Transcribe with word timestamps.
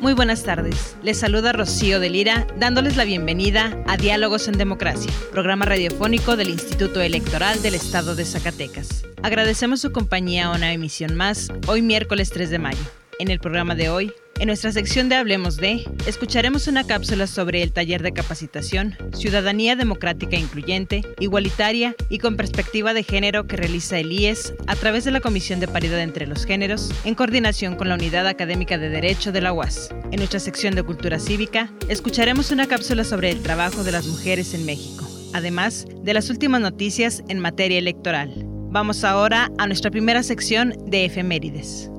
Muy 0.00 0.12
buenas 0.12 0.44
tardes. 0.44 0.96
Les 1.02 1.18
saluda 1.18 1.52
Rocío 1.52 1.98
de 1.98 2.08
Lira, 2.08 2.46
dándoles 2.56 2.96
la 2.96 3.04
bienvenida 3.04 3.76
a 3.88 3.96
Diálogos 3.96 4.46
en 4.46 4.56
Democracia, 4.56 5.10
programa 5.32 5.64
radiofónico 5.64 6.36
del 6.36 6.50
Instituto 6.50 7.00
Electoral 7.00 7.60
del 7.62 7.74
Estado 7.74 8.14
de 8.14 8.24
Zacatecas. 8.24 9.04
Agradecemos 9.24 9.80
su 9.80 9.90
compañía 9.90 10.46
a 10.46 10.54
una 10.54 10.72
emisión 10.72 11.16
más, 11.16 11.48
hoy 11.66 11.82
miércoles 11.82 12.30
3 12.30 12.48
de 12.50 12.58
mayo. 12.60 12.78
En 13.20 13.32
el 13.32 13.40
programa 13.40 13.74
de 13.74 13.88
hoy, 13.88 14.12
en 14.38 14.46
nuestra 14.46 14.70
sección 14.70 15.08
de 15.08 15.16
Hablemos 15.16 15.56
de, 15.56 15.84
escucharemos 16.06 16.68
una 16.68 16.86
cápsula 16.86 17.26
sobre 17.26 17.64
el 17.64 17.72
taller 17.72 18.00
de 18.04 18.12
capacitación 18.12 18.94
Ciudadanía 19.12 19.74
Democrática 19.74 20.36
Incluyente, 20.36 21.02
Igualitaria 21.18 21.96
y 22.10 22.18
con 22.18 22.36
perspectiva 22.36 22.94
de 22.94 23.02
género 23.02 23.48
que 23.48 23.56
realiza 23.56 23.98
el 23.98 24.12
IES 24.12 24.54
a 24.68 24.76
través 24.76 25.04
de 25.04 25.10
la 25.10 25.20
Comisión 25.20 25.58
de 25.58 25.66
Paridad 25.66 25.98
entre 26.00 26.28
los 26.28 26.46
Géneros, 26.46 26.92
en 27.04 27.16
coordinación 27.16 27.74
con 27.74 27.88
la 27.88 27.96
Unidad 27.96 28.28
Académica 28.28 28.78
de 28.78 28.88
Derecho 28.88 29.32
de 29.32 29.40
la 29.40 29.52
UAS. 29.52 29.90
En 30.12 30.18
nuestra 30.18 30.38
sección 30.38 30.76
de 30.76 30.84
Cultura 30.84 31.18
Cívica, 31.18 31.72
escucharemos 31.88 32.52
una 32.52 32.68
cápsula 32.68 33.02
sobre 33.02 33.32
el 33.32 33.42
trabajo 33.42 33.82
de 33.82 33.90
las 33.90 34.06
mujeres 34.06 34.54
en 34.54 34.64
México, 34.64 35.04
además 35.34 35.86
de 36.04 36.14
las 36.14 36.30
últimas 36.30 36.60
noticias 36.60 37.24
en 37.26 37.40
materia 37.40 37.78
electoral. 37.78 38.32
Vamos 38.70 39.02
ahora 39.02 39.50
a 39.58 39.66
nuestra 39.66 39.90
primera 39.90 40.22
sección 40.22 40.72
de 40.86 41.06
efemérides. 41.06 41.90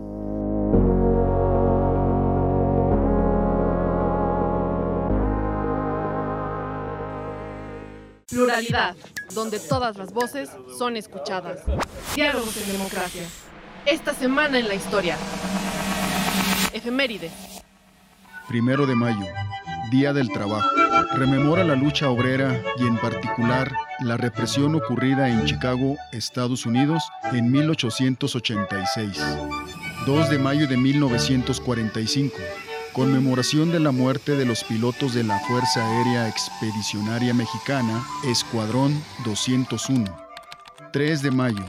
Pluralidad, 8.29 8.95
donde 9.33 9.59
todas 9.59 9.97
las 9.97 10.13
voces 10.13 10.49
son 10.77 10.95
escuchadas. 10.97 11.61
Diálogos 12.15 12.55
en 12.57 12.71
democracia. 12.73 13.23
Esta 13.85 14.13
semana 14.13 14.59
en 14.59 14.67
la 14.67 14.75
historia. 14.75 15.17
Efemérides. 16.71 17.31
Primero 18.47 18.85
de 18.85 18.95
mayo, 18.95 19.25
Día 19.89 20.13
del 20.13 20.29
Trabajo. 20.29 20.69
Rememora 21.13 21.63
la 21.63 21.75
lucha 21.75 22.09
obrera 22.09 22.61
y 22.77 22.83
en 22.83 22.97
particular 22.97 23.71
la 24.01 24.17
represión 24.17 24.75
ocurrida 24.75 25.29
en 25.29 25.45
Chicago, 25.45 25.97
Estados 26.11 26.67
Unidos, 26.67 27.03
en 27.31 27.51
1886. 27.51 29.19
2 30.05 30.29
de 30.29 30.39
mayo 30.39 30.67
de 30.67 30.77
1945 30.77 32.37
Conmemoración 32.99 33.71
de 33.71 33.79
la 33.79 33.91
muerte 33.91 34.35
de 34.35 34.45
los 34.45 34.65
pilotos 34.65 35.13
de 35.13 35.23
la 35.23 35.39
Fuerza 35.47 35.81
Aérea 35.81 36.27
Expedicionaria 36.27 37.33
Mexicana, 37.33 38.05
Escuadrón 38.25 39.01
201. 39.23 40.03
3 40.91 41.21
de 41.21 41.31
mayo, 41.31 41.63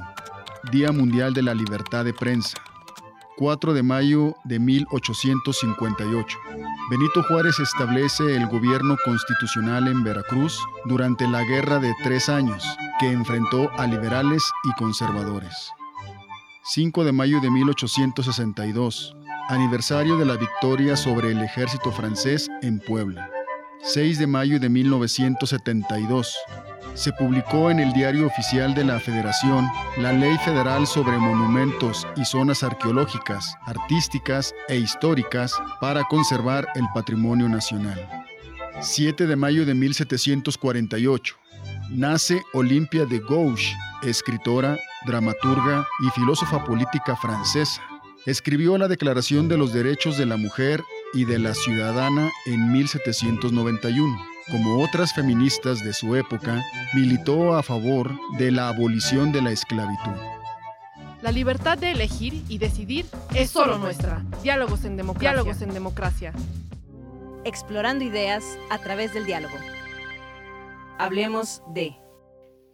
Día 0.72 0.90
Mundial 0.90 1.32
de 1.32 1.42
la 1.42 1.54
Libertad 1.54 2.04
de 2.04 2.12
Prensa. 2.12 2.58
4 3.36 3.74
de 3.74 3.82
mayo 3.84 4.34
de 4.42 4.58
1858. 4.58 6.36
Benito 6.90 7.22
Juárez 7.22 7.60
establece 7.60 8.34
el 8.34 8.48
gobierno 8.48 8.96
constitucional 9.04 9.86
en 9.86 10.02
Veracruz 10.02 10.58
durante 10.86 11.28
la 11.28 11.44
Guerra 11.44 11.78
de 11.78 11.94
Tres 12.02 12.28
Años, 12.28 12.64
que 12.98 13.12
enfrentó 13.12 13.70
a 13.78 13.86
liberales 13.86 14.42
y 14.64 14.72
conservadores. 14.72 15.70
5 16.64 17.04
de 17.04 17.12
mayo 17.12 17.40
de 17.40 17.52
1862 17.52 19.14
aniversario 19.50 20.16
de 20.16 20.24
la 20.24 20.36
victoria 20.36 20.96
sobre 20.96 21.32
el 21.32 21.42
ejército 21.42 21.90
francés 21.90 22.48
en 22.62 22.78
Puebla. 22.78 23.28
6 23.82 24.18
de 24.20 24.26
mayo 24.28 24.60
de 24.60 24.68
1972. 24.68 26.36
Se 26.94 27.12
publicó 27.12 27.70
en 27.70 27.80
el 27.80 27.92
Diario 27.92 28.28
Oficial 28.28 28.74
de 28.74 28.84
la 28.84 29.00
Federación 29.00 29.66
la 29.96 30.12
Ley 30.12 30.36
Federal 30.44 30.86
sobre 30.86 31.18
Monumentos 31.18 32.06
y 32.16 32.24
Zonas 32.24 32.62
Arqueológicas, 32.62 33.56
Artísticas 33.66 34.54
e 34.68 34.76
Históricas 34.76 35.54
para 35.80 36.04
conservar 36.04 36.68
el 36.76 36.84
patrimonio 36.94 37.48
nacional. 37.48 37.98
7 38.80 39.26
de 39.26 39.36
mayo 39.36 39.66
de 39.66 39.74
1748. 39.74 41.36
Nace 41.90 42.40
Olimpia 42.52 43.04
de 43.04 43.18
Gouges, 43.18 43.74
escritora, 44.02 44.78
dramaturga 45.06 45.84
y 46.06 46.10
filósofa 46.10 46.64
política 46.64 47.16
francesa 47.16 47.82
escribió 48.26 48.76
la 48.78 48.88
Declaración 48.88 49.48
de 49.48 49.56
los 49.56 49.72
Derechos 49.72 50.18
de 50.18 50.26
la 50.26 50.36
Mujer 50.36 50.82
y 51.14 51.24
de 51.24 51.38
la 51.38 51.54
Ciudadana 51.54 52.30
en 52.46 52.72
1791. 52.72 54.26
Como 54.50 54.82
otras 54.82 55.14
feministas 55.14 55.82
de 55.84 55.92
su 55.92 56.16
época, 56.16 56.62
militó 56.94 57.54
a 57.54 57.62
favor 57.62 58.10
de 58.38 58.50
la 58.50 58.68
abolición 58.68 59.32
de 59.32 59.42
la 59.42 59.52
esclavitud. 59.52 60.12
La 61.22 61.32
libertad 61.32 61.78
de 61.78 61.92
elegir 61.92 62.42
y 62.48 62.58
decidir 62.58 63.06
es 63.34 63.50
solo 63.50 63.78
nuestra. 63.78 64.24
Diálogos 64.42 64.84
en 64.84 64.96
democracia. 64.96 65.32
Diálogos 65.32 65.62
en 65.62 65.74
democracia. 65.74 66.32
Explorando 67.44 68.04
ideas 68.04 68.44
a 68.70 68.78
través 68.78 69.12
del 69.14 69.26
diálogo. 69.26 69.54
Hablemos 70.98 71.62
de 71.74 71.96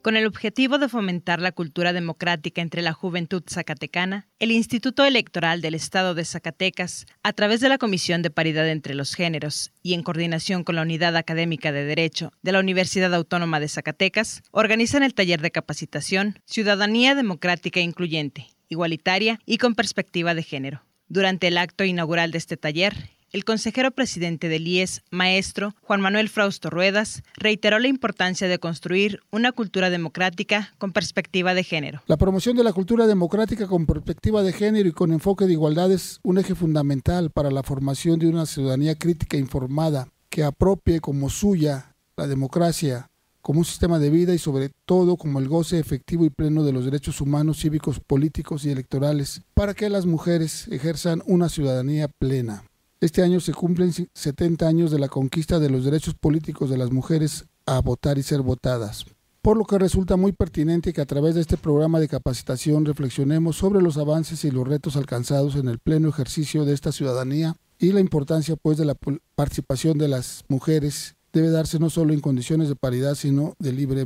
con 0.07 0.17
el 0.17 0.27
objetivo 0.27 0.79
de 0.79 0.89
fomentar 0.89 1.41
la 1.41 1.51
cultura 1.51 1.93
democrática 1.93 2.63
entre 2.63 2.81
la 2.81 2.93
juventud 2.93 3.43
zacatecana, 3.45 4.29
el 4.39 4.53
Instituto 4.53 5.05
Electoral 5.05 5.61
del 5.61 5.75
Estado 5.75 6.15
de 6.15 6.25
Zacatecas, 6.25 7.07
a 7.25 7.33
través 7.33 7.59
de 7.59 7.69
la 7.69 7.77
Comisión 7.77 8.23
de 8.23 8.31
Paridad 8.31 8.69
entre 8.69 8.95
los 8.95 9.17
Géneros 9.17 9.73
y 9.83 9.95
en 9.95 10.05
coordinación 10.05 10.63
con 10.63 10.77
la 10.77 10.83
Unidad 10.83 11.17
Académica 11.17 11.73
de 11.73 11.85
Derecho 11.85 12.31
de 12.41 12.53
la 12.53 12.61
Universidad 12.61 13.13
Autónoma 13.15 13.59
de 13.59 13.67
Zacatecas, 13.67 14.45
organizan 14.53 15.03
el 15.03 15.13
taller 15.13 15.41
de 15.41 15.51
capacitación 15.51 16.39
Ciudadanía 16.45 17.17
Democrática 17.17 17.81
Incluyente, 17.81 18.47
Igualitaria 18.69 19.41
y 19.45 19.59
con 19.59 19.75
Perspectiva 19.75 20.35
de 20.35 20.45
Género. 20.45 20.85
Durante 21.09 21.49
el 21.49 21.59
acto 21.59 21.83
inaugural 21.83 22.31
de 22.31 22.39
este 22.39 22.57
taller, 22.57 23.11
el 23.37 23.45
consejero 23.45 23.91
presidente 23.91 24.49
del 24.49 24.67
IES, 24.67 25.03
maestro 25.11 25.75
Juan 25.83 26.01
Manuel 26.01 26.31
Frausto 26.31 26.71
Ruedas, 26.71 27.23
reiteró 27.37 27.79
la 27.79 27.87
importancia 27.87 28.49
de 28.49 28.59
construir 28.59 29.21
una 29.31 29.53
cultura 29.53 29.91
democrática 29.91 30.73
con 30.79 30.95
perspectiva 30.95 31.53
de 31.53 31.63
género. 31.63 32.01
La 32.07 32.17
promoción 32.17 32.57
de 32.57 32.65
la 32.65 32.73
cultura 32.73 33.07
democrática 33.07 33.67
con 33.67 33.85
perspectiva 33.85 34.43
de 34.43 34.55
género 34.55 34.89
y 34.89 34.93
con 34.93 35.13
enfoque 35.13 35.45
de 35.45 35.53
igualdad 35.53 35.93
es 35.93 36.19
un 36.23 36.39
eje 36.39 36.55
fundamental 36.55 37.29
para 37.31 37.51
la 37.51 37.63
formación 37.63 38.19
de 38.19 38.29
una 38.29 38.47
ciudadanía 38.47 38.95
crítica 38.95 39.37
e 39.37 39.41
informada 39.41 40.09
que 40.31 40.43
apropie 40.43 41.01
como 41.01 41.29
suya 41.29 41.95
la 42.17 42.27
democracia 42.27 43.11
como 43.43 43.59
un 43.59 43.65
sistema 43.67 43.99
de 43.99 44.09
vida 44.09 44.33
y 44.35 44.39
sobre 44.39 44.71
todo 44.87 45.19
como 45.19 45.41
el 45.41 45.47
goce 45.47 45.79
efectivo 45.79 46.25
y 46.25 46.31
pleno 46.31 46.65
de 46.65 46.73
los 46.73 46.87
derechos 46.87 47.21
humanos, 47.21 47.61
cívicos, 47.61 48.01
políticos 48.01 48.65
y 48.65 48.71
electorales, 48.71 49.43
para 49.53 49.75
que 49.75 49.91
las 49.91 50.07
mujeres 50.07 50.67
ejerzan 50.69 51.23
una 51.27 51.49
ciudadanía 51.49 52.09
plena. 52.09 52.65
Este 53.07 53.23
año 53.23 53.39
se 53.39 53.55
cumplen 53.55 53.93
70 53.93 54.67
años 54.67 54.91
de 54.91 54.99
la 54.99 55.07
conquista 55.07 55.61
de 55.61 55.71
los 55.71 55.85
derechos 55.85 56.15
políticos 56.15 56.71
de 56.71 56.77
las 56.77 56.91
mujeres 56.91 57.45
a 57.65 57.81
votar 57.81 58.19
y 58.19 58.25
ser 58.25 58.43
votadas. 58.43 59.05
Por 59.43 59.57
lo 59.57 59.65
que 59.65 59.79
resulta 59.79 60.17
muy 60.17 60.33
pertinente 60.33 60.93
que 60.93 61.03
a 61.03 61.07
través 61.07 61.37
de 61.37 61.41
este 61.41 61.57
programa 61.57 62.01
de 62.01 62.09
capacitación 62.09 62.85
reflexionemos 62.85 63.55
sobre 63.55 63.81
los 63.81 63.97
avances 63.97 64.45
y 64.45 64.51
los 64.51 64.67
retos 64.67 64.97
alcanzados 64.97 65.55
en 65.55 65.69
el 65.69 65.79
pleno 65.79 66.09
ejercicio 66.09 66.65
de 66.65 66.75
esta 66.75 66.91
ciudadanía 66.91 67.55
y 67.79 67.93
la 67.93 68.01
importancia 68.01 68.57
pues 68.57 68.77
de 68.77 68.87
la 68.87 68.97
participación 69.37 69.99
de 69.99 70.09
las 70.09 70.45
mujeres 70.49 71.15
debe 71.33 71.51
darse 71.51 71.79
no 71.79 71.91
solo 71.91 72.13
en 72.13 72.19
condiciones 72.19 72.69
de 72.69 72.75
paridad, 72.75 73.15
sino, 73.15 73.55
de 73.61 73.73
libre, 73.73 74.05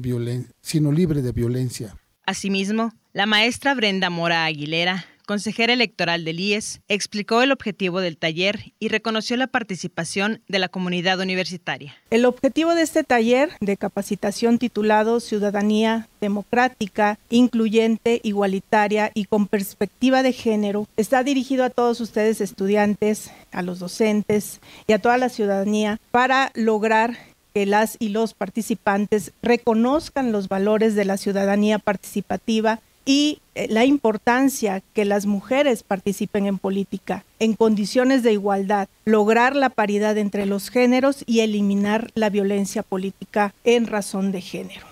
sino 0.61 0.93
libre 0.93 1.23
de 1.23 1.33
violencia. 1.33 1.97
Asimismo, 2.27 2.93
la 3.15 3.25
maestra 3.25 3.75
Brenda 3.75 4.11
Mora 4.11 4.45
Aguilera 4.45 5.07
consejera 5.31 5.73
electoral 5.75 6.25
del 6.25 6.41
IES, 6.41 6.81
explicó 6.89 7.41
el 7.41 7.53
objetivo 7.53 8.01
del 8.01 8.17
taller 8.17 8.73
y 8.81 8.89
reconoció 8.89 9.37
la 9.37 9.47
participación 9.47 10.43
de 10.49 10.59
la 10.59 10.69
comunidad 10.69 11.21
universitaria. 11.21 11.95
El 12.11 12.25
objetivo 12.25 12.75
de 12.75 12.83
este 12.83 13.05
taller 13.05 13.51
de 13.61 13.77
capacitación 13.77 14.59
titulado 14.59 15.21
Ciudadanía 15.21 16.09
Democrática, 16.21 17.17
Incluyente, 17.29 18.21
Igualitaria 18.25 19.13
y 19.15 19.27
con 19.27 19.47
perspectiva 19.47 20.25
de 20.25 20.33
género 20.33 20.89
está 20.97 21.23
dirigido 21.23 21.63
a 21.63 21.71
todos 21.71 22.01
ustedes 22.01 22.41
estudiantes, 22.41 23.31
a 23.53 23.63
los 23.63 23.79
docentes 23.79 24.59
y 24.89 24.95
a 24.95 24.99
toda 24.99 25.17
la 25.17 25.29
ciudadanía 25.29 26.01
para 26.11 26.51
lograr 26.57 27.17
que 27.55 27.67
las 27.67 27.97
y 28.01 28.09
los 28.09 28.35
participantes 28.35 29.31
reconozcan 29.43 30.33
los 30.33 30.49
valores 30.49 30.97
de 30.97 31.05
la 31.05 31.17
ciudadanía 31.17 31.79
participativa 31.79 32.81
y 33.11 33.41
eh, 33.57 33.67
la 33.69 33.85
importancia 33.85 34.85
que 34.95 35.05
las 35.05 35.27
mujeres 35.27 35.83
participen 35.83 36.47
en 36.47 36.59
política 36.59 37.25
en 37.41 37.55
condiciones 37.55 38.23
de 38.23 38.35
igualdad, 38.35 38.89
lograr 39.05 39.57
la 39.57 39.69
paridad 39.69 40.17
entre 40.17 40.47
los 40.47 40.71
géneros 40.71 41.25
y 41.27 41.41
eliminar 41.41 42.13
la 42.15 42.31
violencia 42.31 42.85
política 42.85 43.53
en 43.65 43.89
razón 43.89 44.31
de 44.31 44.43
género. 44.43 44.87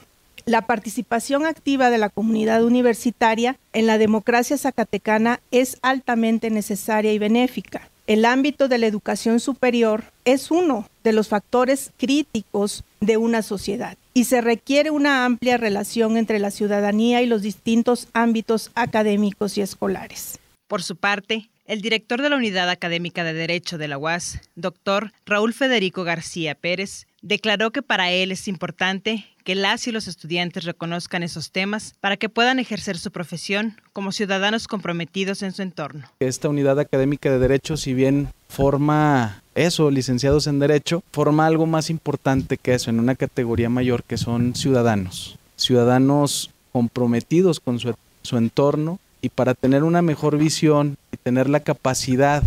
La 0.47 0.63
participación 0.63 1.47
activa 1.47 1.91
de 1.91 1.99
la 1.99 2.09
comunidad 2.09 2.65
universitaria 2.65 3.57
en 3.73 3.87
la 3.87 3.99
democracia 3.99 4.59
zacatecana 4.59 5.39
es 5.53 5.79
altamente 5.83 6.51
necesaria 6.51 7.13
y 7.13 7.21
benéfica 7.21 7.89
el 8.09 8.25
ámbito 8.25 8.69
de 8.69 8.79
la 8.79 8.87
educación 8.87 9.39
superior 9.39 10.03
es 10.25 10.51
uno 10.51 10.89
de 11.05 11.13
los 11.13 11.29
factores 11.29 11.93
críticos 11.99 12.83
de 13.01 13.19
una 13.19 13.43
sociedad 13.43 13.99
y 14.15 14.25
se 14.25 14.41
requiere 14.41 14.91
una 14.91 15.27
amplia 15.27 15.59
relación 15.59 16.17
entre 16.17 16.39
la 16.39 16.51
ciudadanía 16.51 17.21
y 17.21 17.27
los 17.27 17.43
distintos 17.43 18.09
ámbitos 18.15 18.71
académicos 18.75 19.59
y 19.59 19.61
escolares. 19.61 20.41
Por 20.69 20.83
su 20.83 20.97
parte, 20.97 21.51
el 21.67 21.83
director 21.83 22.23
de 22.23 22.31
la 22.31 22.37
Unidad 22.37 22.71
Académica 22.71 23.25
de 23.25 23.35
Derecho 23.35 23.77
de 23.77 23.89
la 23.89 23.99
UAS, 23.99 24.41
doctor 24.57 25.13
Raúl 25.27 25.53
Federico 25.53 26.03
García 26.03 26.55
Pérez, 26.55 27.07
declaró 27.21 27.73
que 27.73 27.83
para 27.83 28.11
él 28.11 28.33
es 28.33 28.49
importante 28.49 29.27
que 29.49 29.55
las 29.55 29.89
y 29.89 29.93
los 29.93 30.09
estudiantes 30.09 30.65
reconozcan 30.65 31.23
esos 31.23 31.53
temas 31.53 31.95
para 32.03 32.19
que 32.19 32.29
puedan 32.29 32.59
ejercer 32.59 32.99
su 32.99 33.11
profesión 33.11 33.81
como 33.95 34.13
ciudadanos 34.13 34.69
comprometidos 34.69 35.43
en 35.43 35.53
su 35.53 35.63
entorno. 35.63 36.07
Esta 36.21 36.51
unidad 36.51 36.79
académica 36.79 37.31
de 37.31 37.39
derecho, 37.39 37.79
si 37.79 37.95
bien 37.95 38.29
forma 38.51 39.43
eso, 39.55 39.91
licenciados 39.91 40.49
en 40.49 40.59
derecho, 40.59 41.03
forma 41.13 41.47
algo 41.47 41.65
más 41.65 41.89
importante 41.89 42.59
que 42.59 42.75
eso, 42.75 42.91
en 42.91 43.01
una 43.01 43.15
categoría 43.15 43.71
mayor 43.71 44.03
que 44.03 44.19
son 44.19 44.55
ciudadanos, 44.55 45.39
ciudadanos 45.57 46.51
comprometidos 46.71 47.59
con 47.59 47.79
su, 47.79 47.95
su 48.21 48.37
entorno 48.37 48.99
y 49.23 49.31
para 49.31 49.55
tener 49.55 49.83
una 49.83 50.03
mejor 50.03 50.37
visión 50.37 50.99
y 51.11 51.17
tener 51.17 51.49
la 51.49 51.61
capacidad 51.61 52.43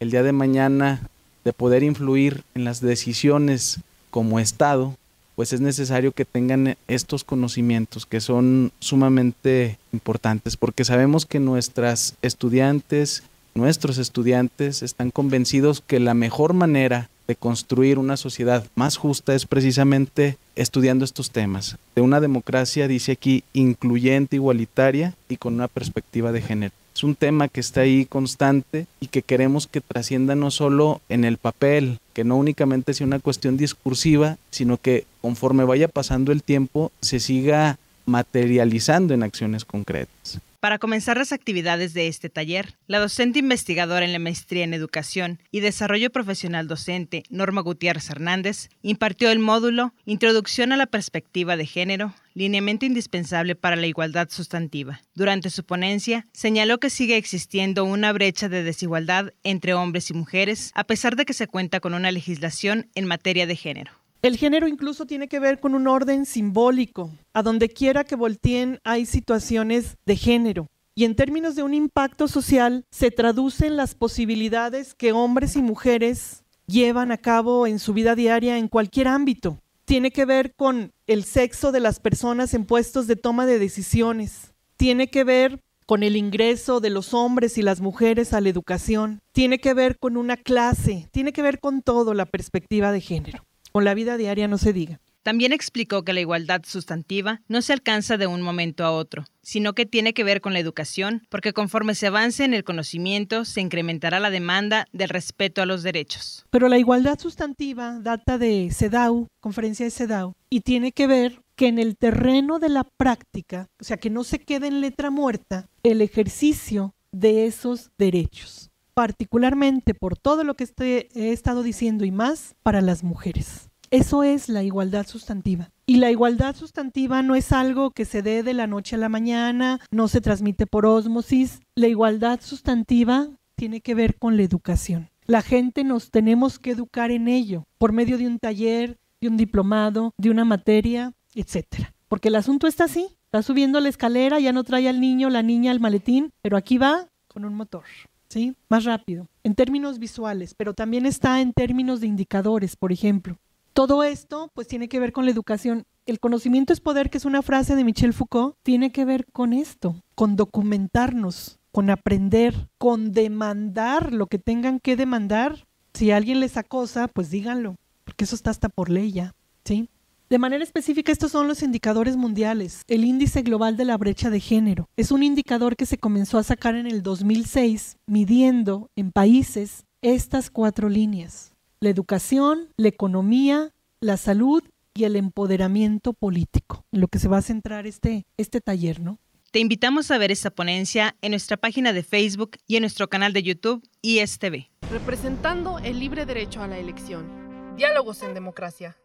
el 0.00 0.10
día 0.10 0.24
de 0.24 0.32
mañana 0.32 1.08
de 1.44 1.52
poder 1.52 1.84
influir 1.84 2.42
en 2.56 2.64
las 2.64 2.80
decisiones 2.80 3.78
como 4.10 4.40
Estado, 4.40 4.96
pues 5.40 5.54
es 5.54 5.62
necesario 5.62 6.12
que 6.12 6.26
tengan 6.26 6.76
estos 6.86 7.24
conocimientos 7.24 8.04
que 8.04 8.20
son 8.20 8.72
sumamente 8.78 9.78
importantes 9.90 10.58
porque 10.58 10.84
sabemos 10.84 11.24
que 11.24 11.40
nuestras 11.40 12.14
estudiantes, 12.20 13.22
nuestros 13.54 13.96
estudiantes 13.96 14.82
están 14.82 15.10
convencidos 15.10 15.82
que 15.86 15.98
la 15.98 16.12
mejor 16.12 16.52
manera 16.52 17.08
de 17.26 17.36
construir 17.36 17.98
una 17.98 18.18
sociedad 18.18 18.66
más 18.74 18.98
justa 18.98 19.34
es 19.34 19.46
precisamente 19.46 20.36
estudiando 20.56 21.06
estos 21.06 21.30
temas, 21.30 21.78
de 21.94 22.02
una 22.02 22.20
democracia, 22.20 22.86
dice 22.86 23.12
aquí, 23.12 23.42
incluyente, 23.54 24.36
igualitaria 24.36 25.14
y 25.30 25.38
con 25.38 25.54
una 25.54 25.68
perspectiva 25.68 26.32
de 26.32 26.42
género. 26.42 26.74
Es 26.94 27.02
un 27.02 27.14
tema 27.14 27.48
que 27.48 27.60
está 27.60 27.80
ahí 27.80 28.04
constante 28.04 28.86
y 29.00 29.06
que 29.06 29.22
queremos 29.22 29.66
que 29.66 29.80
trascienda 29.80 30.34
no 30.34 30.50
solo 30.50 31.00
en 31.08 31.24
el 31.24 31.38
papel, 31.38 31.98
que 32.20 32.24
no 32.24 32.36
únicamente 32.36 32.92
sea 32.92 33.06
una 33.06 33.18
cuestión 33.18 33.56
discursiva, 33.56 34.36
sino 34.50 34.76
que 34.76 35.06
conforme 35.22 35.64
vaya 35.64 35.88
pasando 35.88 36.32
el 36.32 36.42
tiempo 36.42 36.92
se 37.00 37.18
siga 37.18 37.78
materializando 38.04 39.14
en 39.14 39.22
acciones 39.22 39.64
concretas. 39.64 40.38
Para 40.60 40.78
comenzar 40.78 41.16
las 41.16 41.32
actividades 41.32 41.94
de 41.94 42.06
este 42.06 42.28
taller, 42.28 42.76
la 42.86 42.98
docente 42.98 43.38
investigadora 43.38 44.04
en 44.04 44.12
la 44.12 44.18
maestría 44.18 44.62
en 44.62 44.74
educación 44.74 45.40
y 45.50 45.60
desarrollo 45.60 46.10
profesional 46.10 46.68
docente, 46.68 47.22
Norma 47.30 47.62
Gutiérrez 47.62 48.10
Hernández, 48.10 48.68
impartió 48.82 49.30
el 49.30 49.38
módulo 49.38 49.94
Introducción 50.04 50.72
a 50.72 50.76
la 50.76 50.84
perspectiva 50.84 51.56
de 51.56 51.64
género, 51.64 52.14
lineamiento 52.34 52.84
indispensable 52.84 53.54
para 53.54 53.76
la 53.76 53.86
igualdad 53.86 54.28
sustantiva. 54.30 55.00
Durante 55.14 55.48
su 55.48 55.64
ponencia, 55.64 56.26
señaló 56.34 56.78
que 56.78 56.90
sigue 56.90 57.16
existiendo 57.16 57.84
una 57.84 58.12
brecha 58.12 58.50
de 58.50 58.62
desigualdad 58.62 59.32
entre 59.42 59.72
hombres 59.72 60.10
y 60.10 60.14
mujeres, 60.14 60.72
a 60.74 60.84
pesar 60.84 61.16
de 61.16 61.24
que 61.24 61.32
se 61.32 61.46
cuenta 61.46 61.80
con 61.80 61.94
una 61.94 62.12
legislación 62.12 62.90
en 62.94 63.06
materia 63.06 63.46
de 63.46 63.56
género. 63.56 63.99
El 64.22 64.36
género 64.36 64.68
incluso 64.68 65.06
tiene 65.06 65.28
que 65.28 65.40
ver 65.40 65.60
con 65.60 65.74
un 65.74 65.88
orden 65.88 66.26
simbólico. 66.26 67.10
A 67.32 67.42
donde 67.42 67.70
quiera 67.70 68.04
que 68.04 68.16
volteen 68.16 68.78
hay 68.84 69.06
situaciones 69.06 69.96
de 70.04 70.16
género. 70.16 70.66
Y 70.94 71.04
en 71.04 71.16
términos 71.16 71.54
de 71.54 71.62
un 71.62 71.72
impacto 71.72 72.28
social, 72.28 72.84
se 72.90 73.10
traducen 73.10 73.76
las 73.76 73.94
posibilidades 73.94 74.92
que 74.94 75.12
hombres 75.12 75.56
y 75.56 75.62
mujeres 75.62 76.44
llevan 76.66 77.12
a 77.12 77.16
cabo 77.16 77.66
en 77.66 77.78
su 77.78 77.94
vida 77.94 78.14
diaria 78.14 78.58
en 78.58 78.68
cualquier 78.68 79.08
ámbito. 79.08 79.58
Tiene 79.86 80.10
que 80.10 80.26
ver 80.26 80.54
con 80.54 80.92
el 81.06 81.24
sexo 81.24 81.72
de 81.72 81.80
las 81.80 81.98
personas 81.98 82.52
en 82.52 82.66
puestos 82.66 83.06
de 83.06 83.16
toma 83.16 83.46
de 83.46 83.58
decisiones. 83.58 84.52
Tiene 84.76 85.08
que 85.08 85.24
ver 85.24 85.60
con 85.86 86.02
el 86.02 86.14
ingreso 86.14 86.80
de 86.80 86.90
los 86.90 87.14
hombres 87.14 87.56
y 87.56 87.62
las 87.62 87.80
mujeres 87.80 88.34
a 88.34 88.42
la 88.42 88.50
educación. 88.50 89.20
Tiene 89.32 89.60
que 89.60 89.72
ver 89.72 89.98
con 89.98 90.18
una 90.18 90.36
clase. 90.36 91.08
Tiene 91.10 91.32
que 91.32 91.40
ver 91.42 91.58
con 91.58 91.80
todo 91.80 92.12
la 92.12 92.26
perspectiva 92.26 92.92
de 92.92 93.00
género. 93.00 93.44
Con 93.72 93.84
la 93.84 93.94
vida 93.94 94.16
diaria 94.16 94.48
no 94.48 94.58
se 94.58 94.72
diga. 94.72 95.00
También 95.22 95.52
explicó 95.52 96.02
que 96.02 96.14
la 96.14 96.20
igualdad 96.20 96.62
sustantiva 96.66 97.42
no 97.46 97.60
se 97.60 97.74
alcanza 97.74 98.16
de 98.16 98.26
un 98.26 98.40
momento 98.40 98.84
a 98.84 98.90
otro, 98.90 99.24
sino 99.42 99.74
que 99.74 99.84
tiene 99.84 100.14
que 100.14 100.24
ver 100.24 100.40
con 100.40 100.54
la 100.54 100.60
educación, 100.60 101.26
porque 101.28 101.52
conforme 101.52 101.94
se 101.94 102.06
avance 102.06 102.42
en 102.42 102.54
el 102.54 102.64
conocimiento, 102.64 103.44
se 103.44 103.60
incrementará 103.60 104.18
la 104.18 104.30
demanda 104.30 104.86
del 104.92 105.10
respeto 105.10 105.60
a 105.60 105.66
los 105.66 105.82
derechos. 105.82 106.46
Pero 106.50 106.68
la 106.68 106.78
igualdad 106.78 107.18
sustantiva 107.18 107.98
data 108.00 108.38
de 108.38 108.70
CEDAW, 108.72 109.26
conferencia 109.40 109.84
de 109.84 109.90
CEDAW, 109.90 110.32
y 110.48 110.60
tiene 110.62 110.92
que 110.92 111.06
ver 111.06 111.42
que 111.54 111.68
en 111.68 111.78
el 111.78 111.98
terreno 111.98 112.58
de 112.58 112.70
la 112.70 112.84
práctica, 112.84 113.68
o 113.78 113.84
sea, 113.84 113.98
que 113.98 114.08
no 114.08 114.24
se 114.24 114.38
quede 114.38 114.68
en 114.68 114.80
letra 114.80 115.10
muerta, 115.10 115.68
el 115.82 116.00
ejercicio 116.00 116.94
de 117.12 117.44
esos 117.44 117.90
derechos 117.98 118.69
particularmente 118.94 119.94
por 119.94 120.16
todo 120.16 120.44
lo 120.44 120.54
que 120.54 120.68
he 121.14 121.32
estado 121.32 121.62
diciendo 121.62 122.04
y 122.04 122.10
más 122.10 122.54
para 122.62 122.80
las 122.80 123.02
mujeres. 123.02 123.70
Eso 123.90 124.22
es 124.22 124.48
la 124.48 124.62
igualdad 124.62 125.06
sustantiva. 125.06 125.70
Y 125.86 125.96
la 125.96 126.12
igualdad 126.12 126.54
sustantiva 126.54 127.22
no 127.22 127.34
es 127.34 127.50
algo 127.50 127.90
que 127.90 128.04
se 128.04 128.22
dé 128.22 128.44
de 128.44 128.54
la 128.54 128.68
noche 128.68 128.94
a 128.94 128.98
la 128.98 129.08
mañana, 129.08 129.80
no 129.90 130.06
se 130.06 130.20
transmite 130.20 130.66
por 130.66 130.86
ósmosis. 130.86 131.60
La 131.74 131.88
igualdad 131.88 132.38
sustantiva 132.40 133.28
tiene 133.56 133.80
que 133.80 133.94
ver 133.94 134.16
con 134.16 134.36
la 134.36 134.44
educación. 134.44 135.10
La 135.26 135.42
gente 135.42 135.82
nos 135.82 136.10
tenemos 136.10 136.58
que 136.58 136.70
educar 136.70 137.10
en 137.10 137.26
ello, 137.26 137.66
por 137.78 137.92
medio 137.92 138.16
de 138.16 138.26
un 138.26 138.38
taller, 138.38 138.98
de 139.20 139.28
un 139.28 139.36
diplomado, 139.36 140.14
de 140.18 140.30
una 140.30 140.44
materia, 140.44 141.12
etcétera. 141.34 141.92
Porque 142.08 142.28
el 142.28 142.36
asunto 142.36 142.66
está 142.66 142.84
así. 142.84 143.08
Está 143.24 143.42
subiendo 143.42 143.78
la 143.78 143.88
escalera, 143.88 144.40
ya 144.40 144.52
no 144.52 144.64
trae 144.64 144.88
al 144.88 145.00
niño, 145.00 145.30
la 145.30 145.42
niña 145.42 145.70
al 145.70 145.78
maletín, 145.78 146.32
pero 146.42 146.56
aquí 146.56 146.78
va 146.78 147.08
con 147.28 147.44
un 147.44 147.54
motor. 147.54 147.84
¿Sí? 148.30 148.54
Más 148.70 148.84
rápido, 148.84 149.28
en 149.44 149.54
términos 149.54 149.98
visuales, 149.98 150.54
pero 150.54 150.72
también 150.72 151.04
está 151.04 151.40
en 151.42 151.52
términos 151.52 152.00
de 152.00 152.06
indicadores, 152.06 152.76
por 152.76 152.92
ejemplo. 152.92 153.36
Todo 153.74 154.02
esto 154.02 154.50
pues 154.54 154.66
tiene 154.68 154.88
que 154.88 155.00
ver 155.00 155.12
con 155.12 155.24
la 155.26 155.30
educación. 155.30 155.84
El 156.06 156.20
conocimiento 156.20 156.72
es 156.72 156.80
poder, 156.80 157.10
que 157.10 157.18
es 157.18 157.24
una 157.24 157.42
frase 157.42 157.76
de 157.76 157.84
Michel 157.84 158.14
Foucault, 158.14 158.56
tiene 158.62 158.90
que 158.92 159.04
ver 159.04 159.26
con 159.32 159.52
esto, 159.52 159.96
con 160.14 160.36
documentarnos, 160.36 161.58
con 161.72 161.90
aprender, 161.90 162.68
con 162.78 163.12
demandar 163.12 164.12
lo 164.12 164.26
que 164.26 164.38
tengan 164.38 164.80
que 164.80 164.96
demandar. 164.96 165.66
Si 165.92 166.10
alguien 166.10 166.40
les 166.40 166.56
acosa, 166.56 167.08
pues 167.08 167.30
díganlo, 167.30 167.76
porque 168.04 168.24
eso 168.24 168.34
está 168.34 168.50
hasta 168.50 168.68
por 168.68 168.90
ley 168.90 169.12
ya, 169.12 169.34
¿sí? 169.64 169.88
De 170.30 170.38
manera 170.38 170.62
específica, 170.62 171.10
estos 171.10 171.32
son 171.32 171.48
los 171.48 171.60
indicadores 171.60 172.16
mundiales. 172.16 172.84
El 172.86 173.04
índice 173.04 173.42
global 173.42 173.76
de 173.76 173.84
la 173.84 173.96
brecha 173.96 174.30
de 174.30 174.38
género 174.38 174.88
es 174.96 175.10
un 175.10 175.24
indicador 175.24 175.74
que 175.74 175.86
se 175.86 175.98
comenzó 175.98 176.38
a 176.38 176.44
sacar 176.44 176.76
en 176.76 176.86
el 176.86 177.02
2006, 177.02 177.96
midiendo 178.06 178.92
en 178.94 179.10
países 179.10 179.86
estas 180.02 180.48
cuatro 180.48 180.88
líneas. 180.88 181.52
La 181.80 181.90
educación, 181.90 182.68
la 182.76 182.86
economía, 182.86 183.72
la 183.98 184.16
salud 184.16 184.62
y 184.94 185.02
el 185.02 185.16
empoderamiento 185.16 186.12
político, 186.12 186.84
en 186.92 187.00
lo 187.00 187.08
que 187.08 187.18
se 187.18 187.26
va 187.26 187.38
a 187.38 187.42
centrar 187.42 187.88
este, 187.88 188.24
este 188.36 188.60
taller, 188.60 189.00
¿no? 189.00 189.18
Te 189.50 189.58
invitamos 189.58 190.12
a 190.12 190.18
ver 190.18 190.30
esta 190.30 190.50
ponencia 190.50 191.16
en 191.22 191.32
nuestra 191.32 191.56
página 191.56 191.92
de 191.92 192.04
Facebook 192.04 192.52
y 192.68 192.76
en 192.76 192.82
nuestro 192.82 193.08
canal 193.08 193.32
de 193.32 193.42
YouTube 193.42 193.82
ISTV. 194.00 194.68
Representando 194.92 195.80
el 195.80 195.98
libre 195.98 196.24
derecho 196.24 196.62
a 196.62 196.68
la 196.68 196.78
elección. 196.78 197.74
Diálogos 197.76 198.22
en 198.22 198.32
democracia. 198.34 198.96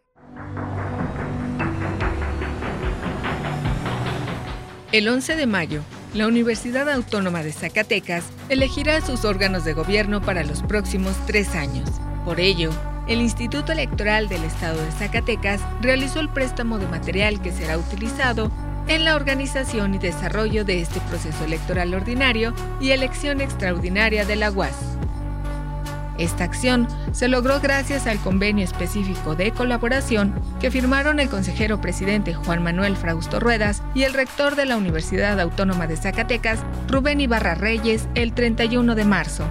El 4.96 5.10
11 5.10 5.36
de 5.36 5.46
mayo, 5.46 5.82
la 6.14 6.26
Universidad 6.26 6.90
Autónoma 6.90 7.44
de 7.44 7.52
Zacatecas 7.52 8.24
elegirá 8.48 9.02
sus 9.02 9.26
órganos 9.26 9.66
de 9.66 9.74
gobierno 9.74 10.22
para 10.22 10.46
los 10.46 10.64
próximos 10.64 11.18
tres 11.28 11.54
años. 11.54 11.90
Por 12.24 12.40
ello, 12.40 12.72
el 13.06 13.20
Instituto 13.20 13.74
Electoral 13.74 14.30
del 14.30 14.46
Estado 14.46 14.82
de 14.82 14.90
Zacatecas 14.94 15.60
realizó 15.82 16.22
el 16.22 16.30
préstamo 16.30 16.80
de 16.80 16.88
material 16.88 17.42
que 17.42 17.52
será 17.52 17.78
utilizado 17.78 18.50
en 18.88 19.04
la 19.04 19.18
organización 19.18 19.96
y 19.96 19.98
desarrollo 19.98 20.64
de 20.64 20.82
este 20.82 21.02
proceso 21.02 21.44
electoral 21.44 21.94
ordinario 21.94 22.54
y 22.80 22.92
elección 22.92 23.42
extraordinaria 23.42 24.24
de 24.24 24.38
la 24.38 24.50
UAS. 24.50 24.95
Esta 26.18 26.46
acción 26.46 26.88
se 27.12 27.28
logró 27.28 27.60
gracias 27.60 28.08
al 28.08 28.20
convenio 28.20 28.64
específico 28.64 29.36
de 29.36 29.52
colaboración 29.52 30.34
que 30.60 30.72
firmaron 30.72 31.20
el 31.20 31.30
consejero 31.30 31.82
presidente 31.82 32.34
Juan 32.34 32.64
Manuel 32.64 32.96
Frausto 32.96 33.40
Ruedas 33.40 33.84
y 33.94 34.04
el 34.04 34.14
rector 34.14 34.56
de 34.56 34.66
la 34.66 34.78
Universidad 34.78 35.40
Autónoma 35.40 35.88
de 35.88 35.98
Zacatecas, 35.98 36.60
Rubén 36.88 37.20
Ibarra 37.20 37.56
Reyes, 37.56 38.08
el 38.16 38.34
31 38.34 38.96
de 38.96 39.06
marzo. 39.06 39.46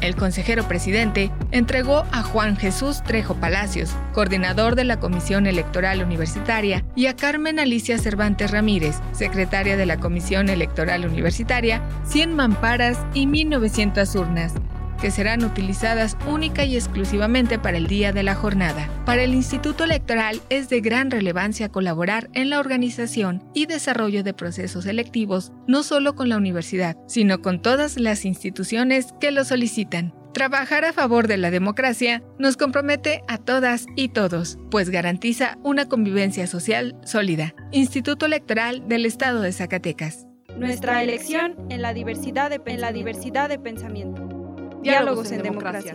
El 0.00 0.16
consejero 0.16 0.66
presidente 0.66 1.30
entregó 1.50 2.06
a 2.10 2.22
Juan 2.22 2.56
Jesús 2.56 3.02
Trejo 3.02 3.34
Palacios, 3.34 3.90
coordinador 4.14 4.74
de 4.74 4.84
la 4.84 4.98
Comisión 4.98 5.46
Electoral 5.46 6.02
Universitaria, 6.02 6.82
y 6.96 7.06
a 7.06 7.16
Carmen 7.16 7.58
Alicia 7.58 7.98
Cervantes 7.98 8.50
Ramírez, 8.50 8.96
secretaria 9.12 9.76
de 9.76 9.84
la 9.84 9.98
Comisión 9.98 10.48
Electoral 10.48 11.04
Universitaria, 11.04 11.82
100 12.04 12.34
mamparas 12.34 12.98
y 13.12 13.26
1.900 13.26 14.18
urnas, 14.18 14.54
que 15.00 15.10
serán 15.10 15.44
utilizadas 15.44 16.16
única 16.26 16.64
y 16.64 16.76
exclusivamente 16.76 17.58
para 17.58 17.78
el 17.78 17.86
día 17.86 18.12
de 18.12 18.22
la 18.22 18.34
jornada. 18.34 18.88
Para 19.04 19.22
el 19.22 19.34
Instituto 19.34 19.84
Electoral 19.84 20.40
es 20.50 20.68
de 20.68 20.80
gran 20.80 21.10
relevancia 21.10 21.70
colaborar 21.70 22.28
en 22.34 22.50
la 22.50 22.60
organización 22.60 23.42
y 23.54 23.66
desarrollo 23.66 24.22
de 24.22 24.34
procesos 24.34 24.86
electivos, 24.86 25.52
no 25.66 25.82
solo 25.82 26.14
con 26.14 26.28
la 26.28 26.36
universidad, 26.36 26.96
sino 27.06 27.40
con 27.40 27.62
todas 27.62 27.98
las 27.98 28.24
instituciones 28.24 29.14
que 29.20 29.30
lo 29.30 29.44
solicitan. 29.44 30.14
Trabajar 30.32 30.84
a 30.84 30.92
favor 30.92 31.26
de 31.26 31.38
la 31.38 31.50
democracia 31.50 32.22
nos 32.38 32.56
compromete 32.56 33.22
a 33.26 33.38
todas 33.38 33.86
y 33.96 34.10
todos, 34.10 34.58
pues 34.70 34.90
garantiza 34.90 35.58
una 35.64 35.88
convivencia 35.88 36.46
social 36.46 36.96
sólida. 37.04 37.54
Instituto 37.72 38.26
Electoral 38.26 38.86
del 38.86 39.06
Estado 39.06 39.40
de 39.40 39.52
Zacatecas. 39.52 40.26
Nuestra 40.56 41.02
elección 41.02 41.56
en 41.68 41.82
la 41.82 41.94
diversidad 41.94 42.50
de, 42.50 42.76
la 42.76 42.92
diversidad 42.92 43.48
de 43.48 43.58
pensamiento. 43.58 44.39
Diálogos 44.82 45.30
en 45.32 45.42
Democracia. 45.42 45.94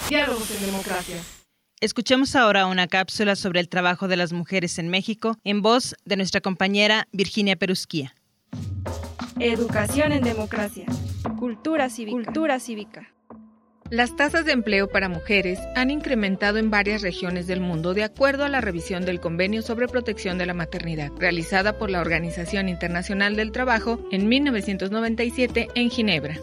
Diálogos 0.08 0.52
en 0.52 0.68
democracia. 0.68 1.16
Escuchemos 1.82 2.36
ahora 2.36 2.68
una 2.68 2.86
cápsula 2.86 3.36
sobre 3.36 3.60
el 3.60 3.68
trabajo 3.68 4.08
de 4.08 4.16
las 4.16 4.34
mujeres 4.34 4.78
en 4.78 4.90
México 4.90 5.40
en 5.44 5.64
voz 5.64 5.96
de 6.06 6.16
nuestra 6.16 6.40
compañera 6.40 7.08
Virginia 7.12 7.56
Perusquía. 7.56 8.14
Educación 9.40 10.12
en 10.12 10.22
democracia. 10.22 10.86
Cultura 11.40 11.90
cívica. 11.90 12.24
Cultura 12.24 12.60
cívica. 12.60 13.12
Las 13.90 14.16
tasas 14.16 14.46
de 14.46 14.52
empleo 14.52 14.90
para 14.90 15.10
mujeres 15.10 15.58
han 15.76 15.90
incrementado 15.90 16.60
en 16.60 16.70
varias 16.70 17.02
regiones 17.02 17.48
del 17.48 17.62
mundo 17.62 17.96
de 17.96 18.04
acuerdo 18.04 18.46
a 18.46 18.50
la 18.50 18.62
revisión 18.62 19.04
del 19.04 19.20
Convenio 19.20 19.64
sobre 19.64 19.88
Protección 19.88 20.38
de 20.38 20.46
la 20.46 20.54
Maternidad, 20.54 21.12
realizada 21.18 21.80
por 21.80 21.90
la 21.90 22.02
Organización 22.02 22.70
Internacional 22.70 23.36
del 23.36 23.52
Trabajo 23.52 24.08
en 24.12 24.30
1997 24.30 25.70
en 25.74 25.90
Ginebra. 25.90 26.38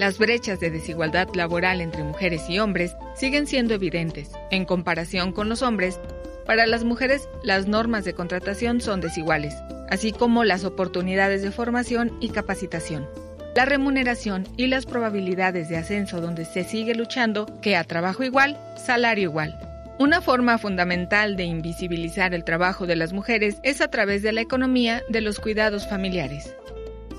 Las 0.00 0.16
brechas 0.16 0.60
de 0.60 0.70
desigualdad 0.70 1.28
laboral 1.34 1.82
entre 1.82 2.02
mujeres 2.02 2.48
y 2.48 2.58
hombres 2.58 2.96
siguen 3.14 3.46
siendo 3.46 3.74
evidentes. 3.74 4.30
En 4.50 4.64
comparación 4.64 5.30
con 5.30 5.50
los 5.50 5.60
hombres, 5.60 6.00
para 6.46 6.66
las 6.66 6.84
mujeres 6.84 7.28
las 7.42 7.66
normas 7.66 8.06
de 8.06 8.14
contratación 8.14 8.80
son 8.80 9.02
desiguales, 9.02 9.54
así 9.90 10.12
como 10.12 10.42
las 10.42 10.64
oportunidades 10.64 11.42
de 11.42 11.50
formación 11.50 12.16
y 12.18 12.30
capacitación. 12.30 13.06
La 13.54 13.66
remuneración 13.66 14.48
y 14.56 14.68
las 14.68 14.86
probabilidades 14.86 15.68
de 15.68 15.76
ascenso 15.76 16.22
donde 16.22 16.46
se 16.46 16.64
sigue 16.64 16.94
luchando 16.94 17.44
que 17.60 17.76
a 17.76 17.84
trabajo 17.84 18.24
igual, 18.24 18.56
salario 18.82 19.24
igual. 19.24 19.54
Una 19.98 20.22
forma 20.22 20.56
fundamental 20.56 21.36
de 21.36 21.44
invisibilizar 21.44 22.32
el 22.32 22.44
trabajo 22.44 22.86
de 22.86 22.96
las 22.96 23.12
mujeres 23.12 23.58
es 23.64 23.82
a 23.82 23.88
través 23.88 24.22
de 24.22 24.32
la 24.32 24.40
economía 24.40 25.02
de 25.10 25.20
los 25.20 25.40
cuidados 25.40 25.86
familiares. 25.86 26.54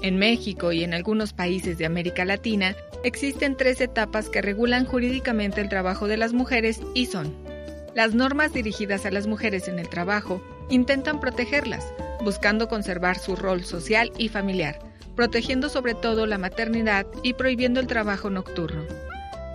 En 0.02 0.18
México 0.18 0.72
y 0.72 0.84
en 0.84 0.94
algunos 0.94 1.34
países 1.34 1.78
de 1.78 1.86
América 1.86 2.26
Latina 2.26 2.76
existen 3.04 3.56
tres 3.56 3.82
etapas 3.82 4.30
que 4.30 4.42
regulan 4.42 4.86
jurídicamente 4.86 5.62
el 5.62 5.70
trabajo 5.70 6.08
de 6.08 6.18
las 6.18 6.34
mujeres 6.34 6.82
y 6.94 7.06
son 7.06 7.36
las 7.94 8.14
normas 8.14 8.54
dirigidas 8.54 9.06
a 9.06 9.12
las 9.12 9.28
mujeres 9.28 9.68
en 9.68 9.78
el 9.78 9.90
trabajo 9.90 10.42
intentan 10.70 11.20
protegerlas, 11.20 11.94
buscando 12.24 12.70
conservar 12.70 13.18
su 13.18 13.36
rol 13.36 13.66
social 13.66 14.14
y 14.18 14.30
familiar, 14.30 14.80
protegiendo 15.16 15.68
sobre 15.68 15.94
todo 15.94 16.26
la 16.26 16.38
maternidad 16.38 17.06
y 17.22 17.34
prohibiendo 17.34 17.82
el 17.82 17.88
trabajo 17.88 18.30
nocturno. 18.30 18.84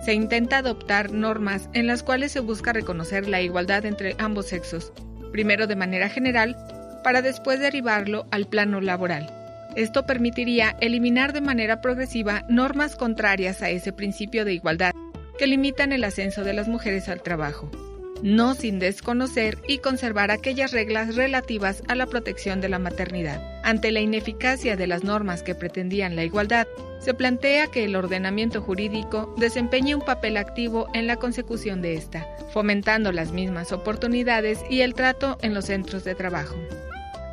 Se 0.05 0.13
intenta 0.13 0.59
adoptar 0.59 1.11
normas 1.11 1.67
en 1.73 1.87
las 1.87 2.03
cuales 2.03 2.31
se 2.31 2.39
busca 2.39 2.73
reconocer 2.73 3.27
la 3.27 3.41
igualdad 3.41 3.85
entre 3.85 4.15
ambos 4.19 4.45
sexos, 4.45 4.93
primero 5.31 5.65
de 5.65 5.75
manera 5.75 6.07
general, 6.07 6.55
para 7.03 7.23
después 7.23 7.59
derivarlo 7.59 8.27
al 8.29 8.47
plano 8.47 8.81
laboral. 8.81 9.36
Esto 9.77 10.07
permitiría 10.07 10.75
eliminar 10.81 11.33
de 11.33 11.41
manera 11.41 11.81
progresiva 11.81 12.43
normas 12.49 12.95
contrarias 12.95 13.61
a 13.61 13.69
ese 13.69 13.93
principio 13.93 14.43
de 14.43 14.55
igualdad 14.55 14.91
que 15.37 15.45
limitan 15.45 15.91
el 15.91 16.03
ascenso 16.03 16.43
de 16.43 16.53
las 16.53 16.67
mujeres 16.67 17.07
al 17.09 17.21
trabajo, 17.21 17.69
no 18.23 18.55
sin 18.55 18.79
desconocer 18.79 19.59
y 19.67 19.77
conservar 19.77 20.31
aquellas 20.31 20.71
reglas 20.71 21.15
relativas 21.15 21.83
a 21.87 21.93
la 21.93 22.07
protección 22.07 22.59
de 22.59 22.69
la 22.69 22.79
maternidad. 22.79 23.39
Ante 23.63 23.91
la 23.91 23.99
ineficacia 23.99 24.75
de 24.75 24.87
las 24.87 25.03
normas 25.03 25.43
que 25.43 25.53
pretendían 25.53 26.15
la 26.15 26.23
igualdad, 26.23 26.65
se 26.99 27.13
plantea 27.13 27.67
que 27.67 27.85
el 27.85 27.95
ordenamiento 27.95 28.63
jurídico 28.63 29.35
desempeñe 29.37 29.93
un 29.93 30.01
papel 30.01 30.37
activo 30.37 30.87
en 30.95 31.05
la 31.05 31.17
consecución 31.17 31.83
de 31.83 31.93
esta, 31.93 32.25
fomentando 32.51 33.11
las 33.11 33.31
mismas 33.31 33.71
oportunidades 33.71 34.59
y 34.71 34.81
el 34.81 34.95
trato 34.95 35.37
en 35.43 35.53
los 35.53 35.65
centros 35.65 36.03
de 36.03 36.15
trabajo. 36.15 36.55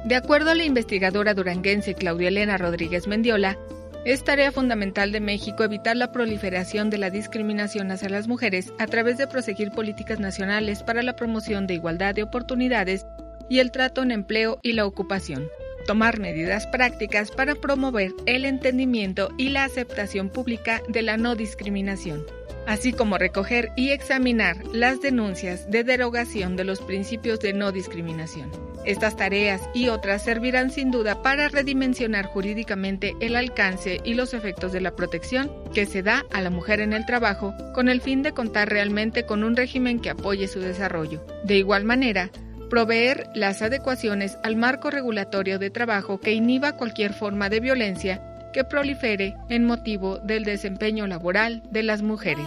De 0.04 0.16
acuerdo 0.16 0.50
a 0.50 0.54
la 0.54 0.64
investigadora 0.64 1.32
duranguense 1.32 1.94
Claudia 1.94 2.28
Elena 2.28 2.58
Rodríguez 2.58 3.06
Mendiola, 3.06 3.58
es 4.04 4.22
tarea 4.22 4.52
fundamental 4.52 5.12
de 5.12 5.20
México 5.20 5.64
evitar 5.64 5.96
la 5.96 6.12
proliferación 6.12 6.90
de 6.90 6.98
la 6.98 7.08
discriminación 7.08 7.90
hacia 7.90 8.10
las 8.10 8.28
mujeres 8.28 8.70
a 8.78 8.86
través 8.86 9.16
de 9.16 9.26
proseguir 9.26 9.70
políticas 9.70 10.20
nacionales 10.20 10.82
para 10.82 11.02
la 11.02 11.16
promoción 11.16 11.66
de 11.66 11.74
igualdad 11.74 12.14
de 12.14 12.22
oportunidades 12.22 13.06
y 13.48 13.60
el 13.60 13.70
trato 13.70 14.02
en 14.02 14.10
empleo 14.10 14.58
y 14.62 14.72
la 14.72 14.84
ocupación. 14.84 15.48
Tomar 15.86 16.20
medidas 16.20 16.66
prácticas 16.66 17.30
para 17.30 17.54
promover 17.54 18.12
el 18.26 18.44
entendimiento 18.44 19.30
y 19.38 19.48
la 19.48 19.64
aceptación 19.64 20.28
pública 20.28 20.82
de 20.88 21.00
la 21.00 21.16
no 21.16 21.34
discriminación 21.34 22.26
así 22.66 22.92
como 22.92 23.18
recoger 23.18 23.72
y 23.76 23.90
examinar 23.90 24.56
las 24.72 25.00
denuncias 25.00 25.70
de 25.70 25.84
derogación 25.84 26.56
de 26.56 26.64
los 26.64 26.80
principios 26.80 27.40
de 27.40 27.52
no 27.52 27.72
discriminación. 27.72 28.50
Estas 28.84 29.16
tareas 29.16 29.62
y 29.72 29.88
otras 29.88 30.22
servirán 30.22 30.70
sin 30.70 30.90
duda 30.90 31.22
para 31.22 31.48
redimensionar 31.48 32.26
jurídicamente 32.26 33.14
el 33.20 33.34
alcance 33.34 34.00
y 34.04 34.14
los 34.14 34.34
efectos 34.34 34.72
de 34.72 34.80
la 34.80 34.94
protección 34.94 35.50
que 35.72 35.86
se 35.86 36.02
da 36.02 36.24
a 36.32 36.42
la 36.42 36.50
mujer 36.50 36.80
en 36.80 36.92
el 36.92 37.06
trabajo 37.06 37.54
con 37.74 37.88
el 37.88 38.00
fin 38.00 38.22
de 38.22 38.32
contar 38.32 38.68
realmente 38.68 39.24
con 39.24 39.42
un 39.42 39.56
régimen 39.56 40.00
que 40.00 40.10
apoye 40.10 40.48
su 40.48 40.60
desarrollo. 40.60 41.24
De 41.44 41.56
igual 41.56 41.84
manera, 41.84 42.30
proveer 42.68 43.28
las 43.34 43.62
adecuaciones 43.62 44.36
al 44.42 44.56
marco 44.56 44.90
regulatorio 44.90 45.58
de 45.58 45.70
trabajo 45.70 46.20
que 46.20 46.32
inhiba 46.32 46.76
cualquier 46.76 47.14
forma 47.14 47.48
de 47.48 47.60
violencia 47.60 48.20
que 48.52 48.64
prolifere 48.64 49.34
en 49.48 49.64
motivo 49.64 50.18
del 50.18 50.44
desempeño 50.44 51.06
laboral 51.06 51.62
de 51.70 51.82
las 51.82 52.02
mujeres. 52.02 52.46